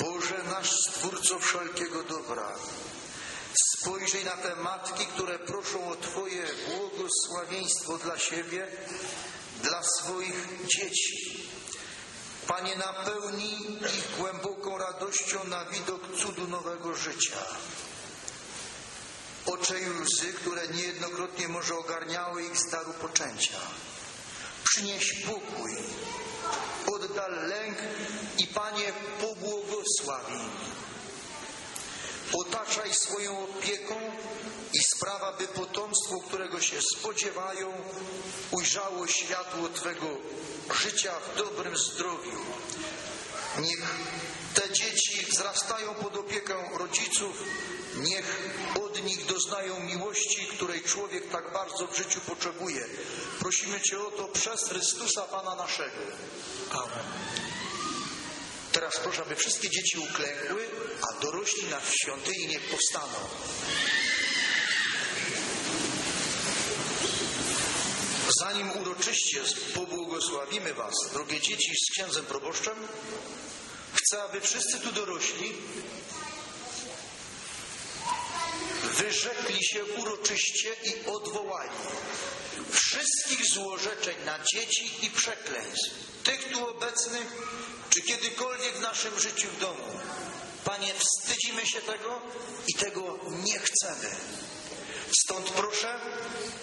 Boże 0.00 0.42
nasz 0.50 0.70
Stwórco 0.70 1.38
wszelkiego 1.38 2.02
dobra, 2.02 2.52
spojrzyj 3.74 4.24
na 4.24 4.36
te 4.36 4.56
matki, 4.56 5.06
które 5.06 5.38
proszą 5.38 5.88
o 5.88 5.96
Twoje 5.96 6.42
błogosławieństwo 6.68 7.98
dla 7.98 8.18
siebie, 8.18 8.66
dla 9.62 9.82
swoich 9.82 10.66
dzieci. 10.66 11.44
Panie, 12.46 12.76
napełnij 12.76 13.54
ich 13.98 14.16
głęboką 14.18 14.78
radością 14.78 15.44
na 15.44 15.64
widok 15.64 16.16
cudu 16.16 16.48
nowego 16.48 16.96
życia. 16.96 17.38
Oczej 19.46 19.90
łzy, 19.90 20.32
które 20.32 20.68
niejednokrotnie 20.68 21.48
może 21.48 21.74
ogarniały 21.74 22.44
ich 22.44 22.56
z 22.56 22.70
daru 22.70 22.92
poczęcia. 22.92 23.58
Przynieś 24.64 25.22
pokój, 25.26 25.72
oddal 27.14 27.48
lęk 27.48 27.78
i 28.38 28.46
Panie 28.46 28.92
pobłogosławi. 29.20 30.40
Otaczaj 32.32 32.94
swoją 32.94 33.44
opieką 33.44 33.94
i 34.72 34.78
sprawa, 34.84 35.32
by 35.32 35.48
potomstwo, 35.48 36.20
którego 36.28 36.60
się 36.60 36.76
spodziewają, 36.82 37.72
ujrzało 38.50 39.06
światło 39.06 39.68
Twego 39.68 40.06
życia 40.82 41.12
w 41.20 41.38
dobrym 41.38 41.76
zdrowiu. 41.76 42.40
Niech 43.58 43.82
te 44.54 44.72
dzieci 44.72 45.26
wzrastają 45.26 45.94
pod 45.94 46.16
opieką 46.16 46.78
rodziców, 46.78 47.42
niech 47.96 48.54
od 48.84 49.04
nich 49.04 49.26
doznają 49.26 49.80
miłości, 49.80 50.46
której 50.46 50.82
człowiek 50.82 51.30
tak 51.30 51.52
bardzo 51.52 51.86
w 51.86 51.96
życiu 51.96 52.20
potrzebuje. 52.20 52.86
Prosimy 53.38 53.80
Cię 53.80 54.00
o 54.00 54.10
to 54.10 54.28
przez 54.28 54.68
Chrystusa 54.68 55.22
Pana 55.22 55.54
naszego. 55.54 55.98
Amen. 56.70 57.04
Teraz 58.72 59.00
proszę, 59.02 59.22
aby 59.22 59.36
wszystkie 59.36 59.70
dzieci 59.70 59.98
uklękły, 59.98 60.68
a 61.02 61.20
dorośli 61.20 61.68
na 61.68 61.80
świątyni 61.80 62.46
niech 62.46 62.62
powstaną. 62.70 63.18
Zanim 68.40 68.70
uroczyście 68.70 69.42
pobłogosławimy 69.74 70.74
Was, 70.74 70.94
drogie 71.12 71.40
dzieci, 71.40 71.72
z 71.88 71.92
księdzem 71.92 72.24
proboszczem, 72.24 72.74
chcę, 73.94 74.22
aby 74.22 74.40
wszyscy 74.40 74.80
tu 74.80 74.92
dorośli 74.92 75.54
wyrzekli 78.82 79.64
się 79.64 79.84
uroczyście 79.84 80.76
i 80.84 81.06
odwołali 81.06 81.70
wszystkich 82.70 83.46
złorzeczeń 83.46 84.16
na 84.24 84.38
dzieci 84.38 85.06
i 85.06 85.10
przekleństw, 85.10 85.90
tych 86.24 86.52
tu 86.52 86.68
obecnych, 86.68 87.26
czy 87.90 88.02
kiedykolwiek 88.02 88.76
w 88.76 88.80
naszym 88.80 89.20
życiu 89.20 89.48
w 89.48 89.60
domu. 89.60 90.00
Panie, 90.64 90.94
wstydzimy 90.94 91.66
się 91.66 91.80
tego 91.80 92.20
i 92.68 92.74
tego 92.74 93.18
nie 93.44 93.58
chcemy. 93.58 94.16
Stąd 95.22 95.50
proszę, 95.50 96.00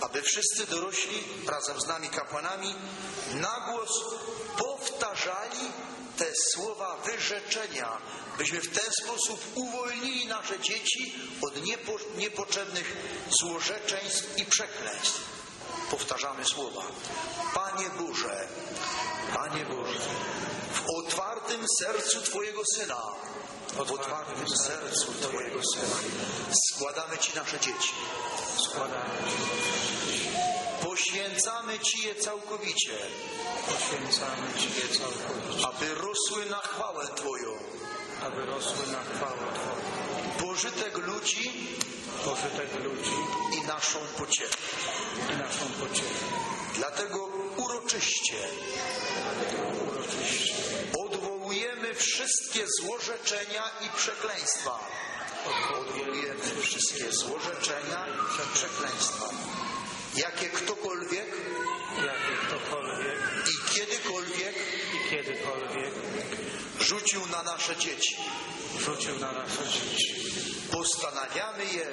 aby 0.02 0.22
wszyscy 0.22 0.68
dorośli 0.68 1.24
razem 1.48 1.82
z 1.82 1.88
nami 1.88 2.10
kapłanami 2.10 2.76
na 3.34 3.72
głos 3.72 3.90
powtarzali 4.58 4.71
te 6.32 6.36
słowa 6.54 6.98
wyrzeczenia, 7.06 7.98
byśmy 8.38 8.62
w 8.62 8.80
ten 8.80 8.94
sposób 9.04 9.40
uwolnili 9.56 10.28
nasze 10.28 10.60
dzieci 10.60 11.16
od 11.42 11.64
niepo, 11.66 11.92
niepotrzebnych 12.18 12.98
złorzeczeństw 13.42 14.38
i 14.38 14.46
przekleństw. 14.46 15.22
Powtarzamy 15.92 16.46
słowa. 16.46 16.82
Panie 17.54 17.90
Boże, 18.00 18.48
Panie 19.36 19.66
Boże, 19.66 20.00
w 20.74 21.06
otwartym 21.06 21.66
sercu 21.80 22.22
Twojego 22.22 22.62
Syna, 22.76 23.02
w 23.86 23.92
otwartym 23.92 24.58
sercu 24.58 25.14
Twojego 25.14 25.62
Syna 25.74 25.96
składamy 26.68 27.18
Ci 27.18 27.36
nasze 27.36 27.60
dzieci. 27.60 27.94
Składamy 28.58 29.10
Ci, 29.28 30.31
Poświęcamy 31.02 31.80
Ci 31.80 32.08
je 32.08 32.16
całkowicie, 32.16 32.98
poświęcamy 33.68 34.48
Ci 34.60 34.68
je 34.82 34.98
całkowicie, 34.98 35.68
aby 35.68 35.96
rosły 35.96 36.46
na 36.50 36.58
chwałę 36.58 37.08
Twoją, 37.16 37.58
aby 38.26 38.46
rosły 38.46 38.88
na 38.92 39.04
chwałę 39.04 39.38
Twoją, 39.54 40.48
pożytek 40.48 40.98
ludzi 40.98 41.52
pożytek 42.26 42.84
ludzi 42.84 43.18
i 43.58 43.68
naszą 43.68 44.00
pociechę. 44.18 44.58
i 45.34 45.38
naszą 45.38 45.66
pociechę. 45.80 46.26
Dlatego 46.76 47.30
uroczyście 47.58 48.38
Uroczyście 49.82 50.54
odwołujemy 51.06 51.96
wszystkie 51.96 52.66
złorzeczenia 52.82 53.64
i 53.86 53.98
przekleństwa. 53.98 54.80
Odwołujemy 55.46 56.62
wszystkie 56.62 57.12
złorzeczenia 57.12 58.08
i 58.08 58.56
przekleństwa. 58.56 59.30
Jakie 60.16 60.50
ktokolwiek 60.50 61.28
jakie 61.98 62.36
ktokolwiek 62.48 63.20
i 63.48 63.74
kiedykolwiek 63.74 64.56
i 64.96 65.10
kiedykolwiek 65.10 65.94
rzucił 66.80 67.28
na 67.28 67.44
nasze 67.44 67.76
dzieci. 67.76 68.16
rzucił 68.80 69.20
na 69.20 69.32
nasze 69.32 69.64
dzieci. 69.70 70.16
Postanawiamy 70.72 71.66
je 71.66 71.88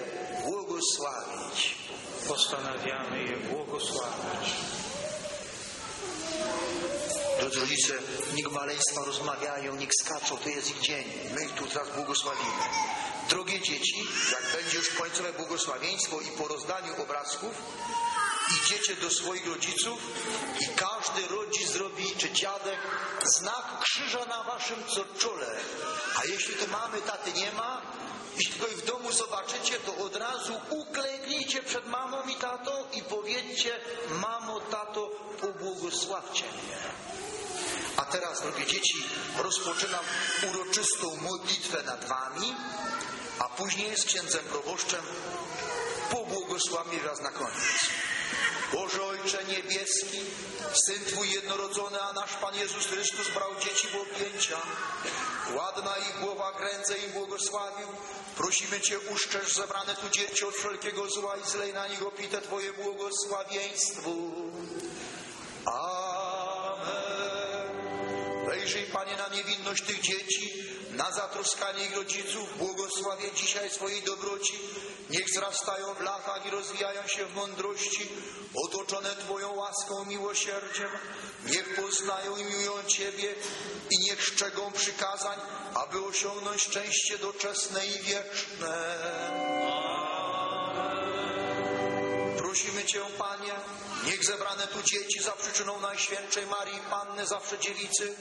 błogosławić. 0.45 1.75
Postanawiamy 2.29 3.23
je 3.23 3.37
błogosławić. 3.37 4.49
Drodzy 7.41 7.61
rodzice, 7.61 7.95
niech 8.35 8.51
maleństwa 8.53 9.05
rozmawiają, 9.05 9.77
niech 9.77 9.91
skaczą, 10.05 10.37
to 10.37 10.49
jest 10.49 10.71
ich 10.71 10.81
dzień. 10.81 11.05
My 11.35 11.45
ich 11.45 11.53
tu 11.53 11.67
teraz 11.67 11.89
błogosławimy. 11.95 12.63
Drogie 13.29 13.61
dzieci, 13.61 14.09
jak 14.33 14.53
będzie 14.53 14.79
już 14.79 14.89
końcowe 14.89 15.33
błogosławieństwo 15.33 16.21
i 16.21 16.31
po 16.39 16.49
rozdaniu 16.49 17.03
obrazków, 17.03 17.55
idziecie 18.57 18.97
do 18.97 19.11
swoich 19.11 19.47
rodziców 19.47 19.99
i 20.61 20.69
każdy 20.77 21.29
rodzic 21.29 21.69
zrobi, 21.69 22.17
czy 22.17 22.31
dziadek, 22.31 22.79
znak 23.39 23.81
krzyża 23.83 24.25
na 24.25 24.43
waszym 24.43 24.83
czole. 25.19 25.47
A 26.17 26.25
jeśli 26.25 26.55
to 26.55 26.67
mamy, 26.67 27.03
taty 27.03 27.33
nie 27.33 27.53
ma, 27.53 27.83
jeśli 28.37 28.55
ich 28.55 28.79
w 28.79 28.87
domu 28.87 29.13
zobaczycie, 29.13 29.81
to 29.81 29.97
od 29.97 30.17
razu 30.17 30.61
uklęknijcie 30.71 31.63
przed 31.63 31.87
mamą 31.87 32.23
i 32.23 32.35
tatą 32.35 32.71
i 32.93 33.03
powiedzcie, 33.03 33.81
mamo, 34.11 34.61
tato, 34.61 35.11
pobłogosławcie 35.41 36.45
mnie. 36.45 36.79
A 37.97 38.05
teraz, 38.05 38.43
drogie 38.43 38.67
dzieci, 38.67 39.05
rozpoczynam 39.39 40.05
uroczystą 40.51 41.17
modlitwę 41.17 41.83
nad 41.83 42.05
wami, 42.05 42.55
a 43.39 43.49
później 43.49 43.97
z 43.97 44.05
księdzem 44.05 44.45
proboszczem 44.45 45.03
pobłogosławię 46.11 47.01
was 47.01 47.21
na 47.21 47.31
koniec. 47.31 47.55
Boże 48.73 49.05
Ojcze 49.05 49.45
Niebieski, 49.45 50.21
Syn 50.87 51.05
Twój 51.05 51.31
jednorodzony, 51.31 52.01
a 52.01 52.13
nasz 52.13 52.35
Pan 52.35 52.55
Jezus 52.55 52.87
Chrystus 52.87 53.29
brał 53.35 53.51
dzieci 53.61 53.89
w 53.89 53.97
objęcia. 53.97 54.57
Ładna 55.55 55.97
ich 55.97 56.21
głowa, 56.21 56.59
ręce 56.59 56.99
im 56.99 57.13
błogosławił. 57.13 57.89
Prosimy 58.37 58.81
Cię, 58.81 58.99
uszczerz 59.01 59.53
zebrane 59.53 59.97
tu 59.97 60.09
dzieci 60.09 60.45
od 60.45 60.55
wszelkiego 60.55 61.11
zła 61.11 61.37
i 61.37 61.51
zlej 61.51 61.73
na 61.73 61.89
nich 61.89 62.03
opite 62.07 62.43
Twoje 62.43 62.73
błogosławieństwo. 62.73 64.11
Amen. 65.65 66.89
Wejrzyj, 68.47 68.87
Panie, 68.87 69.17
na 69.17 69.29
niewinność 69.29 69.85
tych 69.85 70.01
dzieci, 70.01 70.65
na 70.99 71.13
zatroskanie 71.13 71.85
ich 71.85 71.97
rodziców. 71.97 72.59
Błogosławię 72.59 73.33
dzisiaj 73.35 73.71
swojej 73.71 74.03
dobroci. 74.03 74.59
Niech 75.11 75.27
wzrastają 75.27 75.95
w 75.95 76.01
latach 76.01 76.47
i 76.47 76.51
rozwijają 76.51 77.07
się 77.07 77.27
w 77.27 77.35
mądrości, 77.35 78.09
otoczone 78.67 79.17
Twoją 79.17 79.55
łaską, 79.55 80.05
miłosierdziem. 80.05 80.91
Niech 81.47 81.75
poznają 81.75 82.37
i 82.37 82.45
miłują 82.45 82.85
Ciebie 82.87 83.35
i 83.91 83.99
niech 84.05 84.25
szczegą 84.25 84.73
przykazań, 84.73 85.39
aby 85.75 86.05
osiągnąć 86.05 86.63
szczęście 86.63 87.19
doczesne 87.19 87.87
i 87.87 88.03
wieczne. 88.03 88.99
Prosimy 92.39 92.85
Cię, 92.85 93.01
Panie, 93.19 93.53
niech 94.07 94.25
zebrane 94.25 94.67
tu 94.67 94.83
dzieci 94.83 95.23
za 95.23 95.33
przyczyną 95.33 95.81
Najświętszej 95.81 96.47
Marii 96.47 96.81
Panny 96.91 97.27
zawsze 97.27 97.59
dziewicy, 97.59 98.17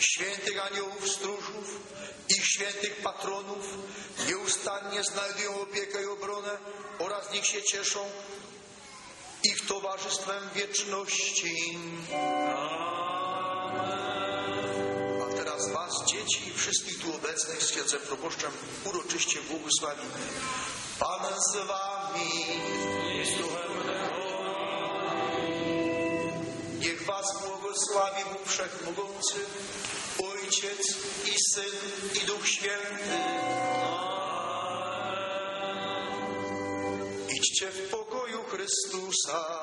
świętych 0.00 0.66
aniołów 0.66 1.08
stróżów, 1.08 1.80
ich 2.28 2.46
świętych 2.46 2.96
patronów, 2.96 3.64
nieustannie 4.28 5.04
znajdują 5.04 5.60
opiekę 5.60 6.02
i 6.02 6.06
obronę 6.06 6.58
oraz 6.98 7.32
niech 7.32 7.46
się 7.46 7.62
cieszą 7.62 8.10
ich 9.44 9.66
towarzystwem 9.66 10.50
wieczności. 10.54 11.78
A 15.22 15.34
teraz 15.36 15.72
Was, 15.72 16.04
dzieci 16.06 16.48
i 16.48 16.58
wszystkich 16.58 17.00
tu 17.00 17.14
obecnych 17.14 17.62
z 17.62 17.72
księdzem 17.72 18.00
proboszczem 18.00 18.52
uroczyście 18.84 19.40
błogosławimy. 19.42 20.14
Pan 20.98 21.34
z 21.52 21.56
Wami. 21.56 22.44
Niech 26.80 27.04
Was 27.04 27.26
błogosławi 27.40 27.59
Bóg 27.70 28.48
Wszechmogący, 28.48 29.34
Ojciec 30.32 30.96
i 31.26 31.34
Syn 31.54 32.22
i 32.22 32.26
Duch 32.26 32.48
Święty. 32.48 33.18
Idźcie 37.36 37.70
w 37.70 37.90
pokoju 37.90 38.42
Chrystusa. 38.42 39.60